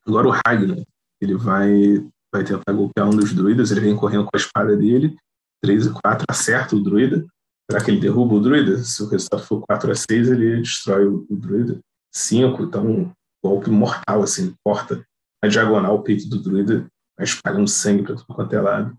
Agora 0.06 0.28
o 0.28 0.30
Ragnar, 0.30 0.84
ele 1.20 1.34
vai, 1.34 1.98
vai 2.32 2.44
tentar 2.44 2.72
golpear 2.72 3.08
um 3.08 3.16
dos 3.16 3.32
druidas, 3.32 3.70
ele 3.70 3.80
vem 3.80 3.96
correndo 3.96 4.24
com 4.24 4.36
a 4.36 4.38
espada 4.38 4.76
dele, 4.76 5.16
3 5.62 5.86
e 5.86 5.92
4, 5.92 6.24
acerta 6.28 6.76
o 6.76 6.82
druida, 6.82 7.26
Será 7.70 7.84
que 7.84 7.90
ele 7.90 8.00
derruba 8.00 8.34
o 8.34 8.40
druida? 8.40 8.78
Se 8.78 9.02
o 9.02 9.08
resultado 9.08 9.42
for 9.42 9.60
4 9.66 9.90
a 9.90 9.94
6, 9.94 10.28
ele 10.30 10.58
destrói 10.58 11.06
o, 11.06 11.26
o 11.28 11.36
druida. 11.36 11.80
5, 12.14 12.62
então 12.62 12.86
um 12.86 13.12
golpe 13.44 13.70
mortal, 13.70 14.22
assim, 14.22 14.54
corta 14.64 15.04
a 15.42 15.48
diagonal 15.48 15.96
o 15.96 16.02
peito 16.02 16.28
do 16.28 16.40
druida, 16.40 16.86
espalhando 17.20 17.68
sangue 17.68 18.04
para 18.04 18.14
tudo 18.14 18.34
quanto 18.34 18.54
é 18.54 18.60
lado. 18.60 18.96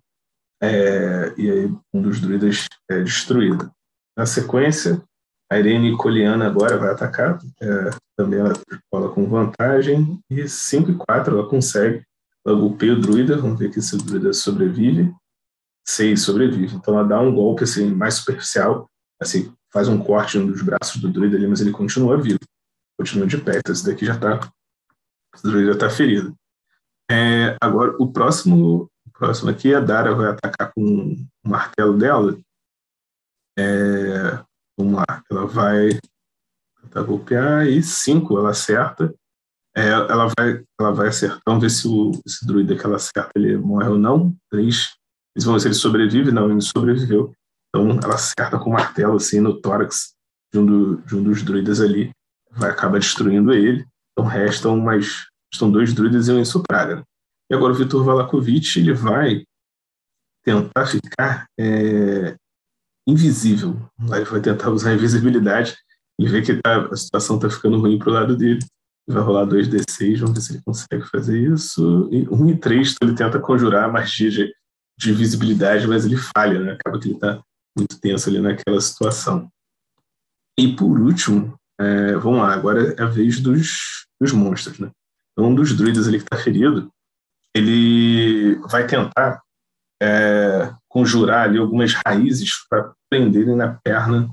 É, 0.62 1.34
e 1.38 1.52
aí 1.52 1.76
um 1.94 2.02
dos 2.02 2.20
druidas 2.20 2.68
é 2.90 3.02
destruído. 3.02 3.72
Na 4.18 4.26
sequência, 4.26 5.02
a 5.52 5.60
Irene 5.60 5.96
Coliana 5.96 6.48
agora 6.48 6.78
vai 6.78 6.90
atacar. 6.92 7.40
É, 7.62 7.90
também 8.18 8.40
ela 8.40 8.54
rola 8.94 9.14
com 9.14 9.30
vantagem. 9.30 10.20
E 10.30 10.48
5 10.48 10.92
e 10.92 10.96
4 10.96 11.38
ela 11.38 11.50
consegue 11.50 12.04
ela 12.48 12.58
golpeia 12.58 12.94
o 12.94 13.02
druida, 13.02 13.36
vamos 13.36 13.60
ver 13.60 13.68
aqui 13.68 13.82
se 13.82 13.94
o 13.94 13.98
druida 13.98 14.32
sobrevive. 14.32 15.14
Seis 15.86 16.22
sobrevive. 16.22 16.78
Então 16.78 16.94
ela 16.94 17.06
dá 17.06 17.20
um 17.20 17.36
golpe 17.36 17.66
assim, 17.66 17.94
mais 17.94 18.16
superficial, 18.16 18.90
assim, 19.22 19.54
faz 19.72 19.90
um 19.90 20.02
corte 20.02 20.40
dos 20.40 20.62
braços 20.62 21.02
do 21.02 21.12
druida 21.12 21.36
ali, 21.36 21.46
mas 21.46 21.60
ele 21.60 21.72
continua 21.72 22.18
vivo. 22.18 22.40
Continua 22.98 23.28
de 23.28 23.38
pé. 23.38 23.58
Então 23.58 23.74
esse 23.74 23.86
daqui 23.86 24.06
já 24.06 24.16
está. 24.16 24.40
O 25.38 25.42
druida 25.44 25.74
está 25.74 25.90
ferido. 25.90 26.34
É, 27.12 27.58
agora, 27.62 27.96
o 28.00 28.10
próximo, 28.10 28.90
próximo 29.18 29.50
aqui, 29.50 29.74
a 29.74 29.80
Dara 29.80 30.14
vai 30.14 30.32
atacar 30.32 30.72
com 30.74 30.82
o 30.84 31.50
martelo 31.50 31.98
dela. 31.98 32.38
É, 33.58 34.44
vamos 34.78 34.94
lá, 34.94 35.24
ela 35.30 35.48
vai 35.48 36.00
tentar 36.82 37.02
golpear 37.04 37.68
e 37.68 37.82
cinco, 37.82 38.38
ela 38.38 38.52
acerta. 38.52 39.14
É, 39.76 39.90
ela, 39.90 40.28
vai, 40.38 40.64
ela 40.80 40.92
vai 40.92 41.08
acertar, 41.10 41.40
vamos 41.46 41.62
ver 41.62 41.70
se 41.70 41.88
o 41.88 42.12
esse 42.26 42.46
druida 42.46 42.76
que 42.76 42.86
ela 42.86 42.96
acerta 42.96 43.32
ele 43.36 43.58
morre 43.58 43.90
ou 43.90 43.98
não. 43.98 44.36
Três. 44.50 44.96
Eles 45.36 45.46
vão 45.46 45.54
ver 45.54 45.60
se 45.60 45.68
ele 45.68 45.76
sobrevive. 45.76 46.32
Não, 46.32 46.50
ele 46.50 46.62
sobreviveu. 46.62 47.32
Então 47.70 47.92
ela 48.04 48.16
acerta 48.16 48.58
com 48.58 48.72
o 48.72 48.74
martelo 48.74 49.18
assim 49.18 49.40
no 49.40 49.60
tórax 49.62 50.16
de 50.52 50.60
um, 50.60 50.66
do, 50.66 50.98
de 51.04 51.16
um 51.16 51.24
dos 51.24 51.44
druidas 51.44 51.80
ali. 51.80 52.12
Vai 52.52 52.72
acabar 52.72 53.00
destruindo 53.00 53.54
ele. 53.54 53.86
Então 54.12 54.28
restam 54.28 54.78
mais. 54.78 55.28
Estão 55.54 55.72
dois 55.72 55.94
druidas 55.94 56.28
e 56.28 56.32
um 56.32 56.40
insupraga. 56.40 57.04
E 57.50 57.56
agora 57.56 57.74
o 57.74 57.76
Vitor 57.76 58.04
Valakovic 58.04 58.80
ele 58.80 58.94
vai 58.94 59.44
tentar 60.44 60.86
ficar 60.86 61.48
é, 61.60 62.36
invisível. 63.08 63.80
Ele 64.00 64.26
vai 64.26 64.42
tentar 64.42 64.70
usar 64.70 64.92
a 64.92 64.94
invisibilidade 64.94 65.78
e 66.20 66.28
ver 66.28 66.44
que 66.44 66.56
tá, 66.56 66.88
a 66.92 66.96
situação 66.96 67.38
está 67.38 67.50
ficando 67.50 67.80
ruim 67.80 67.98
para 67.98 68.10
o 68.10 68.14
lado 68.14 68.36
dele. 68.36 68.60
Vai 69.08 69.24
rolar 69.24 69.46
2d6, 69.46 70.20
vamos 70.20 70.36
ver 70.36 70.42
se 70.42 70.54
ele 70.54 70.62
consegue 70.66 71.04
fazer 71.10 71.40
isso. 71.40 72.10
E 72.12 72.28
1 72.30 72.50
e 72.50 72.58
3, 72.58 72.92
então 72.92 73.08
ele 73.08 73.18
tenta 73.18 73.40
conjurar 73.40 73.86
a 73.86 73.92
magia 73.92 74.30
de, 74.30 74.54
de 75.00 75.14
visibilidade, 75.14 75.88
mas 75.88 76.06
ele 76.06 76.18
falha, 76.18 76.60
né? 76.60 76.74
Acaba 76.74 77.00
que 77.00 77.08
ele 77.08 77.16
está 77.16 77.42
muito 77.78 78.00
tenso 78.02 78.30
ali 78.30 78.42
naquela 78.42 78.82
situação. 78.82 79.50
E 80.60 80.76
por 80.76 81.00
último, 81.00 81.58
é, 81.80 82.16
vamos 82.16 82.40
lá, 82.40 82.54
agora 82.54 82.96
é 82.98 83.02
a 83.02 83.06
vez 83.06 83.40
dos, 83.40 84.08
dos 84.20 84.34
monstros, 84.34 84.80
né? 84.80 84.92
Então, 85.32 85.52
um 85.52 85.56
dos 85.56 85.74
druidas 85.76 86.08
ali 86.08 86.18
que 86.18 86.24
está 86.24 86.36
ferido, 86.36 86.92
ele 87.56 88.56
vai 88.70 88.86
tentar 88.86 89.42
é, 90.02 90.74
conjurar 90.88 91.48
ali 91.48 91.58
algumas 91.58 91.94
raízes 91.94 92.52
para 92.70 92.94
prenderem 93.10 93.56
na 93.56 93.80
perna 93.84 94.30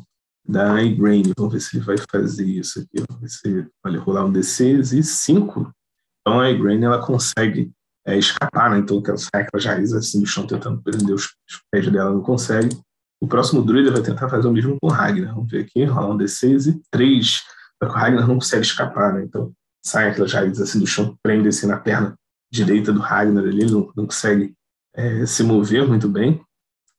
da 0.46 0.82
Igraine. 0.82 1.32
Vamos 1.36 1.54
ver 1.54 1.60
se 1.60 1.76
ele 1.76 1.84
vai 1.84 1.96
fazer 2.10 2.44
isso 2.44 2.80
aqui. 2.80 3.04
Vamos 3.08 3.22
ver 3.22 3.28
se 3.28 3.68
olha, 3.84 4.00
rolar 4.00 4.24
um 4.24 4.32
D6 4.32 4.98
e 4.98 5.02
5. 5.02 5.72
Então 6.20 6.40
a 6.40 6.50
Igraine 6.50 6.84
ela 6.84 7.04
consegue 7.04 7.72
é, 8.06 8.18
escapar, 8.18 8.70
né? 8.70 8.78
Então 8.78 9.02
ela 9.06 9.16
sai 9.16 9.42
aquelas 9.42 9.64
raízes 9.64 9.94
assim 9.94 10.20
do 10.20 10.26
chão 10.26 10.46
tentando 10.46 10.82
prender 10.82 11.14
os, 11.14 11.24
os 11.24 11.62
pés 11.70 11.90
dela, 11.90 12.10
não 12.10 12.22
consegue. 12.22 12.76
O 13.20 13.26
próximo 13.26 13.62
druida 13.62 13.90
vai 13.90 14.02
tentar 14.02 14.28
fazer 14.28 14.46
o 14.46 14.52
mesmo 14.52 14.76
com 14.80 14.88
o 14.88 14.90
Ragnar. 14.90 15.34
Vamos 15.34 15.50
ver 15.50 15.62
aqui, 15.62 15.84
rolar 15.84 16.10
um 16.10 16.18
D6 16.18 16.70
e 16.70 16.82
3. 16.90 17.26
Só 17.82 17.88
que 17.88 17.94
o 17.94 17.98
Ragnar 17.98 18.28
não 18.28 18.34
consegue 18.34 18.62
escapar, 18.62 19.14
né? 19.14 19.24
Então 19.24 19.52
sai 19.84 20.10
aquelas 20.10 20.32
raízes 20.32 20.60
assim 20.60 20.78
do 20.78 20.86
chão, 20.86 21.16
prende 21.22 21.48
assim 21.48 21.66
na 21.66 21.78
perna 21.78 22.14
direita 22.54 22.92
do 22.92 23.00
Ragnar 23.00 23.44
ali, 23.44 23.62
ele 23.62 23.72
não, 23.72 23.92
não 23.96 24.06
consegue 24.06 24.54
é, 24.94 25.26
se 25.26 25.42
mover 25.42 25.86
muito 25.86 26.08
bem. 26.08 26.40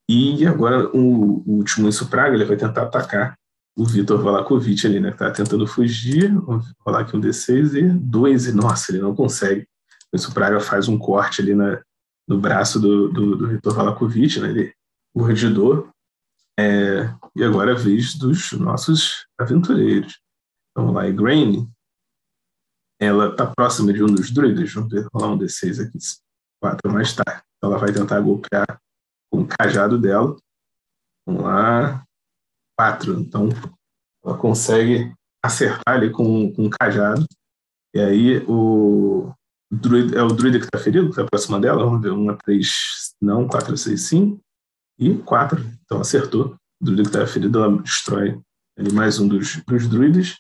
E 0.10 0.46
agora 0.46 0.90
o, 0.96 1.42
o 1.46 1.58
último 1.58 1.88
Isso 1.88 2.08
Praga, 2.10 2.36
ele 2.36 2.46
vai 2.46 2.58
tentar 2.58 2.84
atacar 2.84 3.36
o 3.78 3.86
Vitor 3.86 4.22
Valakovic 4.22 4.86
ali, 4.86 5.00
né? 5.00 5.12
Que 5.12 5.18
tá 5.18 5.32
tentando 5.32 5.66
fugir. 5.66 6.32
Vou 6.34 6.62
rolar 6.86 7.02
aqui 7.02 7.16
um 7.16 7.22
D6 7.22 7.76
e 7.76 7.90
dois. 7.90 8.48
E 8.48 8.52
nossa, 8.52 8.92
ele 8.92 9.02
não 9.02 9.16
consegue. 9.16 9.68
O 10.14 10.16
Isso 10.16 10.34
Praga 10.34 10.60
faz 10.60 10.88
um 10.88 10.98
corte 10.98 11.42
ali 11.42 11.56
na, 11.56 11.82
no 12.28 12.40
braço 12.40 12.80
do, 12.80 13.10
do, 13.10 13.36
do 13.36 13.48
Vitor 13.48 13.74
Valakovic, 13.74 14.40
né? 14.40 14.50
Ele 14.50 14.74
urdidor. 15.16 15.90
É, 16.60 17.10
e 17.36 17.44
agora 17.44 17.72
é 17.72 17.74
a 17.74 17.78
vez 17.78 18.16
dos 18.16 18.52
nossos 18.54 19.26
aventureiros. 19.38 20.20
Vamos 20.76 20.94
lá, 20.94 21.08
e 21.08 21.14
Grain, 21.14 21.70
ela 23.00 23.30
está 23.30 23.46
próxima 23.48 23.92
de 23.92 24.04
um 24.04 24.08
dos 24.08 24.32
druidas. 24.32 24.74
Vamos 24.74 24.94
rolar 25.14 25.34
um 25.34 25.38
D6 25.38 25.88
aqui, 25.88 25.98
quatro 26.62 26.92
mais 26.92 27.14
tarde. 27.14 27.42
Ela 27.62 27.78
vai 27.78 27.92
tentar 27.92 28.20
golpear 28.20 28.80
com 29.32 29.42
o 29.42 29.48
cajado 29.48 30.00
dela. 30.00 30.36
Vamos 31.26 31.44
lá. 31.44 32.04
Quatro. 32.78 33.20
Então, 33.20 33.50
ela 34.24 34.38
consegue 34.38 35.14
acertar 35.44 35.96
ali 35.96 36.10
com, 36.10 36.54
com 36.54 36.66
o 36.66 36.70
cajado. 36.70 37.26
E 37.94 38.00
aí, 38.00 38.38
o, 38.48 39.32
druida, 39.72 40.20
é 40.20 40.24
o 40.24 40.28
druida 40.28 40.60
que 40.60 40.66
está 40.66 40.78
ferido, 40.78 41.06
que 41.06 41.12
está 41.12 41.26
próxima 41.26 41.60
dela. 41.60 41.84
Vamos 41.84 42.02
ver. 42.02 42.12
Uma, 42.12 42.38
três, 42.38 43.14
não. 43.22 43.48
Quatro, 43.48 43.76
seis, 43.78 44.02
sim. 44.02 44.40
E 44.98 45.16
quatro. 45.18 45.64
Então, 45.84 46.00
acertou. 46.00 46.56
O 46.82 46.86
druida 46.86 47.04
que 47.04 47.10
está 47.10 47.28
ferido, 47.28 47.64
ela 47.64 47.82
destrói 47.82 48.40
ali 48.78 48.94
mais 48.94 49.20
um 49.20 49.28
dos, 49.28 49.62
dos 49.66 49.88
druidas. 49.88 50.38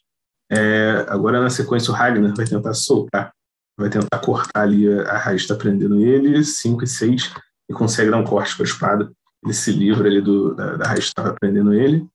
É, 0.55 1.05
agora, 1.09 1.41
na 1.41 1.49
sequência, 1.49 1.91
o 1.91 1.93
Ragnar 1.93 2.33
vai 2.33 2.45
tentar 2.45 2.73
soltar. 2.73 3.33
Vai 3.77 3.89
tentar 3.89 4.19
cortar 4.19 4.61
ali, 4.61 4.87
a 5.01 5.17
raiz 5.17 5.41
está 5.41 5.53
prendendo 5.53 5.99
ele, 5.99 6.43
5 6.43 6.83
e 6.83 6.87
6, 6.87 7.33
e 7.69 7.73
consegue 7.73 8.09
dar 8.09 8.17
um 8.17 8.23
corte 8.23 8.55
com 8.55 8.63
a 8.63 8.65
espada, 8.65 9.11
ele 9.43 9.53
se 9.53 9.71
livra 9.71 10.07
ali 10.07 10.21
do, 10.21 10.55
da, 10.55 10.77
da 10.77 10.87
raiz 10.87 11.05
que 11.05 11.09
estava 11.09 11.35
prendendo 11.37 11.73
ele, 11.73 12.07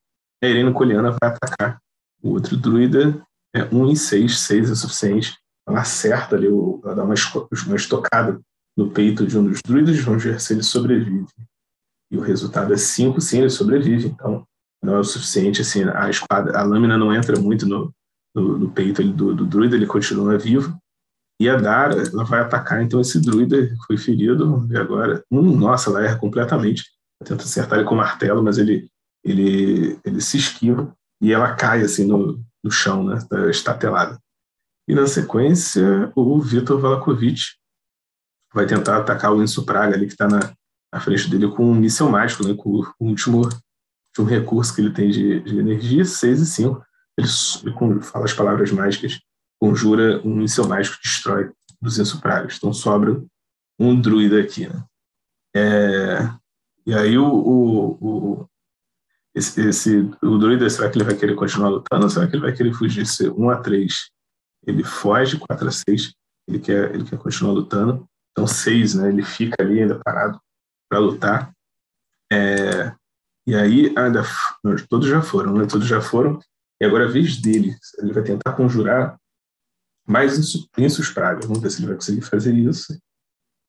a 0.43 0.47
Irene 0.47 0.73
Coliana 0.73 1.11
vai 1.11 1.29
atacar. 1.29 1.79
O 2.23 2.31
outro 2.31 2.57
druida, 2.57 3.21
é 3.53 3.63
1 3.65 3.77
um 3.77 3.91
e 3.91 3.95
6, 3.95 4.39
6 4.39 4.71
é 4.71 4.75
suficiente, 4.75 5.37
ela 5.67 5.81
acerta 5.81 6.35
ali, 6.35 6.47
ela 6.47 6.95
dá 6.95 7.03
uma, 7.03 7.13
uma 7.67 7.75
estocada 7.75 8.39
no 8.75 8.89
peito 8.89 9.27
de 9.27 9.37
um 9.37 9.43
dos 9.43 9.59
druidas, 9.63 9.99
vamos 9.99 10.23
ver 10.23 10.39
se 10.39 10.53
ele 10.53 10.63
sobrevive. 10.63 11.27
E 12.11 12.17
o 12.17 12.21
resultado 12.21 12.73
é 12.73 12.77
5, 12.77 13.21
sim, 13.21 13.39
ele 13.39 13.49
sobrevive, 13.49 14.07
então 14.07 14.43
não 14.83 14.95
é 14.95 14.99
o 14.99 15.03
suficiente, 15.03 15.61
assim, 15.61 15.83
a 15.83 16.09
espada, 16.09 16.57
a 16.57 16.63
lâmina 16.63 16.97
não 16.97 17.13
entra 17.13 17.39
muito 17.39 17.67
no, 17.67 17.93
no, 18.35 18.57
no 18.57 18.71
peito 18.71 19.03
do, 19.03 19.33
do 19.33 19.45
druida, 19.45 19.75
ele 19.75 19.85
continua 19.85 20.37
vivo, 20.37 20.77
e 21.41 21.49
a 21.49 21.55
Dara, 21.55 21.95
ela 21.95 22.23
vai 22.23 22.39
atacar 22.39 22.83
então 22.83 23.01
esse 23.01 23.19
druida 23.19 23.65
que 23.65 23.75
foi 23.87 23.97
ferido, 23.97 24.47
vamos 24.47 24.69
ver 24.69 24.79
agora. 24.79 25.23
Hum, 25.31 25.57
nossa, 25.57 25.89
ela 25.89 26.03
erra 26.03 26.15
completamente. 26.15 26.83
Tenta 27.25 27.43
acertar 27.43 27.79
ele 27.79 27.87
com 27.87 27.95
o 27.95 27.97
martelo, 27.97 28.43
mas 28.43 28.59
ele, 28.59 28.87
ele, 29.23 29.99
ele 30.05 30.21
se 30.21 30.37
esquiva 30.37 30.95
e 31.19 31.33
ela 31.33 31.55
cai 31.55 31.81
assim 31.81 32.05
no, 32.05 32.39
no 32.63 32.69
chão, 32.69 33.03
né? 33.03 33.17
Está 33.17 33.49
estatelada. 33.49 34.19
E 34.87 34.93
na 34.93 35.07
sequência, 35.07 36.11
o 36.15 36.39
Vitor 36.39 36.79
Valakovic 36.79 37.41
vai 38.53 38.67
tentar 38.67 38.97
atacar 38.97 39.33
o 39.33 39.41
Enzo 39.41 39.65
Praga 39.65 39.95
ali, 39.95 40.05
que 40.05 40.13
está 40.13 40.27
na, 40.27 40.53
na 40.93 40.99
frente 40.99 41.27
dele 41.27 41.47
com 41.47 41.65
um 41.65 41.73
míssel 41.73 42.07
mágico, 42.07 42.47
né? 42.47 42.53
com 42.53 42.69
o 42.69 42.85
último, 42.99 43.41
último 43.41 44.29
recurso 44.29 44.75
que 44.75 44.81
ele 44.81 44.93
tem 44.93 45.09
de, 45.09 45.39
de 45.39 45.57
energia, 45.57 46.05
6 46.05 46.41
e 46.41 46.45
5. 46.45 46.83
Ele, 47.17 47.27
fala 48.01 48.25
as 48.25 48.33
palavras 48.33 48.71
mágicas 48.71 49.19
conjura 49.59 50.19
um 50.25 50.37
míssil 50.37 50.67
mágico 50.67 50.97
destrói 51.03 51.51
200 51.79 52.15
pragas. 52.15 52.57
Então 52.57 52.73
sobra 52.73 53.23
um 53.79 53.99
druida 53.99 54.41
aqui. 54.41 54.67
Né? 54.67 54.83
É, 55.55 56.33
e 56.85 56.93
aí 56.93 57.17
o, 57.17 57.27
o, 57.27 57.97
o, 58.01 58.49
esse, 59.35 59.61
esse, 59.67 60.09
o 60.21 60.37
druida, 60.37 60.67
será 60.69 60.89
que 60.89 60.97
ele 60.97 61.05
vai 61.05 61.15
querer 61.15 61.35
continuar 61.35 61.69
lutando 61.69 62.03
ou 62.03 62.09
será 62.09 62.27
que 62.27 62.35
ele 62.35 62.41
vai 62.41 62.53
querer 62.53 62.73
fugir? 62.73 63.05
Se 63.05 63.29
1 63.29 63.49
a 63.49 63.57
3 63.57 64.09
ele 64.65 64.83
foge, 64.83 65.37
4 65.37 65.67
a 65.67 65.71
6 65.71 66.13
ele 66.47 66.59
quer, 66.59 66.95
ele 66.95 67.03
quer 67.03 67.19
continuar 67.19 67.53
lutando. 67.53 68.07
Então 68.31 68.47
6, 68.47 68.95
né, 68.95 69.09
ele 69.09 69.23
fica 69.23 69.55
ali 69.59 69.81
ainda 69.81 69.99
parado 70.03 70.39
para 70.89 70.99
lutar. 70.99 71.53
É, 72.31 72.93
e 73.45 73.55
aí, 73.55 73.93
ainda, 73.97 74.23
todos 74.87 75.07
já 75.07 75.21
foram, 75.21 75.53
né? 75.53 75.65
Todos 75.65 75.87
já 75.87 75.99
foram. 75.99 76.39
E 76.81 76.85
agora 76.85 77.05
a 77.05 77.11
vez 77.11 77.37
dele. 77.37 77.77
Ele 77.99 78.11
vai 78.11 78.23
tentar 78.23 78.53
conjurar 78.53 79.15
mais 80.07 80.35
insus 80.75 81.09
pragas. 81.11 81.45
Vamos 81.45 81.61
ver 81.61 81.69
se 81.69 81.79
ele 81.79 81.87
vai 81.87 81.95
conseguir 81.95 82.21
fazer 82.21 82.55
isso. 82.55 82.97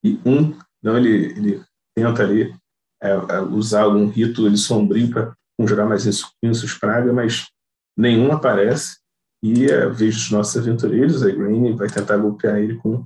E 0.03 0.19
um, 0.25 0.59
não, 0.83 0.97
ele, 0.97 1.27
ele 1.33 1.65
tenta 1.95 2.23
ali 2.23 2.57
é, 3.03 3.11
é 3.11 3.41
usar 3.41 3.83
algum 3.83 4.09
rito 4.09 4.47
ele 4.47 4.57
sombrio 4.57 5.11
para 5.11 5.37
conjurar 5.61 5.87
mais 5.87 6.07
insus 6.07 6.75
praga, 6.79 7.13
mas 7.13 7.49
nenhum 7.97 8.33
aparece. 8.33 8.97
E 9.45 9.67
é 9.67 9.83
a 9.83 9.89
vez 9.89 10.15
dos 10.15 10.31
nossos 10.31 10.57
aventureiros, 10.57 11.23
a 11.23 11.31
Green 11.31 11.77
vai 11.77 11.89
tentar 11.89 12.17
golpear 12.17 12.59
ele 12.59 12.77
com 12.77 13.05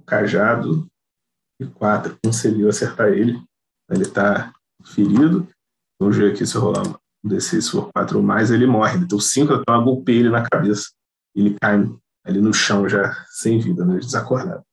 o 0.00 0.04
cajado 0.04 0.88
e 1.60 1.66
quatro 1.66 2.18
conseguiu 2.24 2.68
acertar 2.68 3.08
ele. 3.12 3.40
Ele 3.88 4.02
está 4.02 4.52
ferido. 4.84 5.46
Vamos 6.00 6.16
ver 6.16 6.32
aqui 6.32 6.44
se 6.44 6.56
eu 6.56 6.60
rolar 6.60 6.82
um 7.24 7.28
D6 7.28 7.70
for 7.70 7.90
quatro 7.92 8.18
ou 8.18 8.22
mais, 8.22 8.50
ele 8.50 8.66
morre. 8.66 8.98
Então 8.98 9.18
cinco, 9.18 9.54
então 9.54 9.74
eu 9.74 9.82
golpeei 9.82 10.18
ele 10.18 10.28
na 10.28 10.46
cabeça. 10.48 10.90
Ele 11.34 11.56
cai 11.60 11.82
ali 12.24 12.40
no 12.40 12.52
chão 12.52 12.88
já 12.88 13.14
sem 13.30 13.58
vida, 13.58 13.84
né, 13.84 13.98
desacordado. 13.98 14.64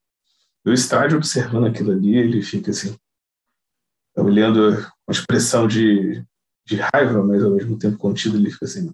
o 0.65 0.71
estádio 0.71 1.17
observando 1.17 1.65
aquilo 1.65 1.91
ali, 1.91 2.15
ele 2.15 2.41
fica 2.41 2.71
assim, 2.71 2.95
olhando 4.15 4.77
com 5.05 5.11
expressão 5.11 5.67
de, 5.67 6.23
de 6.65 6.75
raiva, 6.77 7.23
mas 7.23 7.43
ao 7.43 7.51
mesmo 7.51 7.77
tempo 7.77 7.97
contido, 7.97 8.37
ele 8.37 8.51
fica 8.51 8.65
assim, 8.65 8.93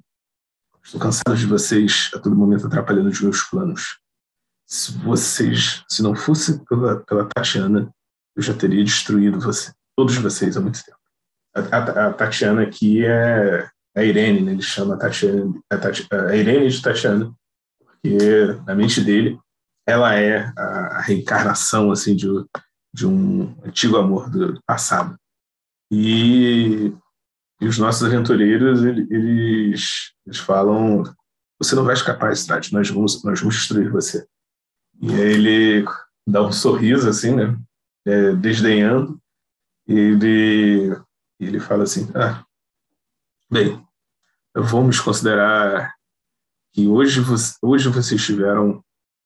estou 0.84 1.00
cansado 1.00 1.36
de 1.36 1.46
vocês 1.46 2.10
a 2.16 2.20
todo 2.20 2.36
momento 2.36 2.68
atrapalhando 2.68 3.10
os 3.10 3.22
meus 3.22 3.44
planos. 3.44 4.00
se 4.66 4.92
vocês, 5.00 5.84
se 5.88 6.02
não 6.02 6.16
fosse 6.16 6.64
pela, 6.66 7.00
pela 7.02 7.26
Tatiana, 7.26 7.94
eu 8.36 8.42
já 8.42 8.54
teria 8.54 8.84
destruído 8.84 9.40
você, 9.40 9.72
todos 9.96 10.16
vocês 10.18 10.58
há 10.58 10.62
muito 10.62 10.84
tempo. 10.84 10.97
A, 11.72 12.08
a, 12.08 12.14
Tatiana 12.14 12.64
aqui 12.64 13.06
é 13.06 13.70
a 13.96 14.04
Irene, 14.04 14.42
né? 14.42 14.52
ele 14.52 14.62
chama 14.62 14.96
a 14.96 14.98
Tatiana, 14.98 15.54
a, 15.72 15.78
Tati, 15.78 16.08
a 16.12 16.36
Irene 16.36 16.70
de 16.70 16.82
Tatiana, 16.82 17.34
porque 17.80 18.18
na 18.66 18.76
mente 18.76 19.02
dele 19.02 19.40
ela 19.88 20.16
é 20.16 20.52
a, 20.58 21.02
reencarnação 21.02 21.92
assim 21.92 22.16
de, 22.16 22.28
de 22.94 23.08
um 23.08 23.56
antigo 23.64 23.98
amor 23.98 24.30
do 24.30 24.60
passado. 24.66 25.18
E, 25.92 26.94
e 27.62 27.66
os 27.66 27.78
nossos 27.78 28.04
aventureiros, 28.04 28.84
eles, 28.84 30.14
eles 30.26 30.40
falam: 30.40 31.04
você 31.60 31.74
não 31.76 31.86
vai 31.86 31.94
escapar, 31.94 32.34
Strade, 32.34 32.74
nós 32.74 32.90
vamos, 32.90 33.24
nós 33.24 33.40
vamos 33.40 33.56
destruir 33.56 33.90
você. 33.90 34.26
E 35.02 35.12
aí 35.14 35.34
ele 35.34 35.86
dá 36.28 36.46
um 36.46 36.52
sorriso 36.52 37.08
assim, 37.10 37.36
né? 37.36 37.58
É, 38.06 38.34
desdenhando. 38.34 39.20
Ele, 39.88 40.96
ele 41.46 41.60
fala 41.60 41.84
assim: 41.84 42.10
ah, 42.16 42.44
bem, 43.50 43.86
vamos 44.56 45.00
considerar 45.00 45.94
que 46.74 46.88
hoje, 46.88 47.22
hoje 47.62 47.90
vocês 47.90 48.24
tiveram 48.24 48.84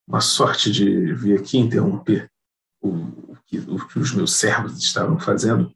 uma 0.08 0.22
sorte 0.22 0.72
de 0.72 1.14
vir 1.14 1.40
aqui 1.40 1.58
interromper 1.58 2.30
o, 2.82 3.36
que, 3.46 3.60
o 3.60 3.88
que 3.88 4.00
os 4.00 4.14
meus 4.14 4.34
servos 4.34 4.78
estavam 4.78 5.20
fazendo, 5.20 5.74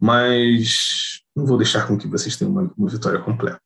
mas 0.00 1.22
não 1.34 1.44
vou 1.44 1.58
deixar 1.58 1.86
com 1.86 1.98
que 1.98 2.08
vocês 2.08 2.36
tenham 2.36 2.52
uma, 2.52 2.72
uma 2.76 2.88
vitória 2.88 3.20
completa. 3.20 3.60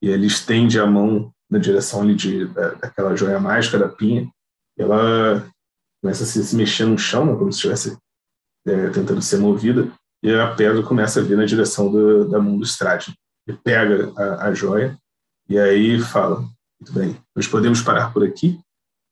E 0.00 0.08
ele 0.08 0.26
estende 0.26 0.78
a 0.78 0.86
mão 0.86 1.32
na 1.50 1.58
direção 1.58 2.02
ali 2.02 2.14
de, 2.14 2.46
da, 2.46 2.74
daquela 2.74 3.14
joia 3.16 3.38
mágica 3.38 3.78
da 3.78 3.88
pinha, 3.88 4.30
e 4.78 4.82
ela 4.82 5.46
começa 6.00 6.24
a 6.24 6.26
se, 6.26 6.42
se 6.42 6.56
mexer 6.56 6.86
no 6.86 6.98
chão, 6.98 7.26
né, 7.26 7.36
como 7.36 7.52
se 7.52 7.58
estivesse 7.58 7.98
é, 8.66 8.90
tentando 8.90 9.20
ser 9.20 9.38
movida, 9.38 9.92
e 10.22 10.32
a 10.32 10.54
pedra 10.54 10.82
começa 10.82 11.20
a 11.20 11.22
vir 11.22 11.36
na 11.36 11.44
direção 11.44 11.90
do, 11.90 12.28
da 12.28 12.40
mão 12.40 12.56
do 12.56 12.64
Strade. 12.64 13.14
Ele 13.46 13.58
pega 13.62 14.12
a, 14.16 14.48
a 14.48 14.54
joia 14.54 14.96
e 15.48 15.58
aí 15.58 16.00
fala: 16.00 16.40
muito 16.80 16.92
bem, 16.92 17.16
nós 17.34 17.46
podemos 17.46 17.82
parar 17.82 18.12
por 18.12 18.24
aqui, 18.24 18.60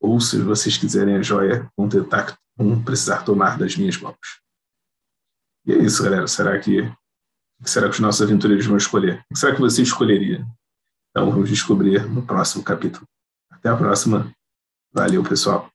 ou 0.01 0.21
se 0.21 0.41
vocês 0.41 0.77
quiserem 0.77 1.17
a 1.17 1.23
joia, 1.23 1.71
vão, 1.77 1.89
tentar, 1.89 2.39
vão 2.57 2.83
precisar 2.83 3.23
tomar 3.23 3.59
das 3.59 3.77
minhas 3.77 3.97
mãos. 3.99 4.41
E 5.67 5.73
é 5.73 5.79
isso, 5.79 6.03
galera. 6.03 6.27
Será 6.27 6.59
que, 6.59 6.81
o 6.81 7.65
que 7.65 7.71
será 7.71 7.89
que 7.89 7.95
os 7.95 8.01
nossos 8.01 8.23
aventureiros 8.23 8.67
vão 8.67 8.77
escolher? 8.77 9.25
O 9.31 9.35
que 9.35 9.41
será 9.41 9.55
que 9.55 9.61
você 9.61 9.83
escolheria? 9.83 10.45
Então 11.11 11.31
vamos 11.31 11.49
descobrir 11.49 12.09
no 12.09 12.23
próximo 12.23 12.65
capítulo. 12.65 13.07
Até 13.51 13.69
a 13.69 13.77
próxima. 13.77 14.33
Valeu, 14.93 15.23
pessoal. 15.23 15.70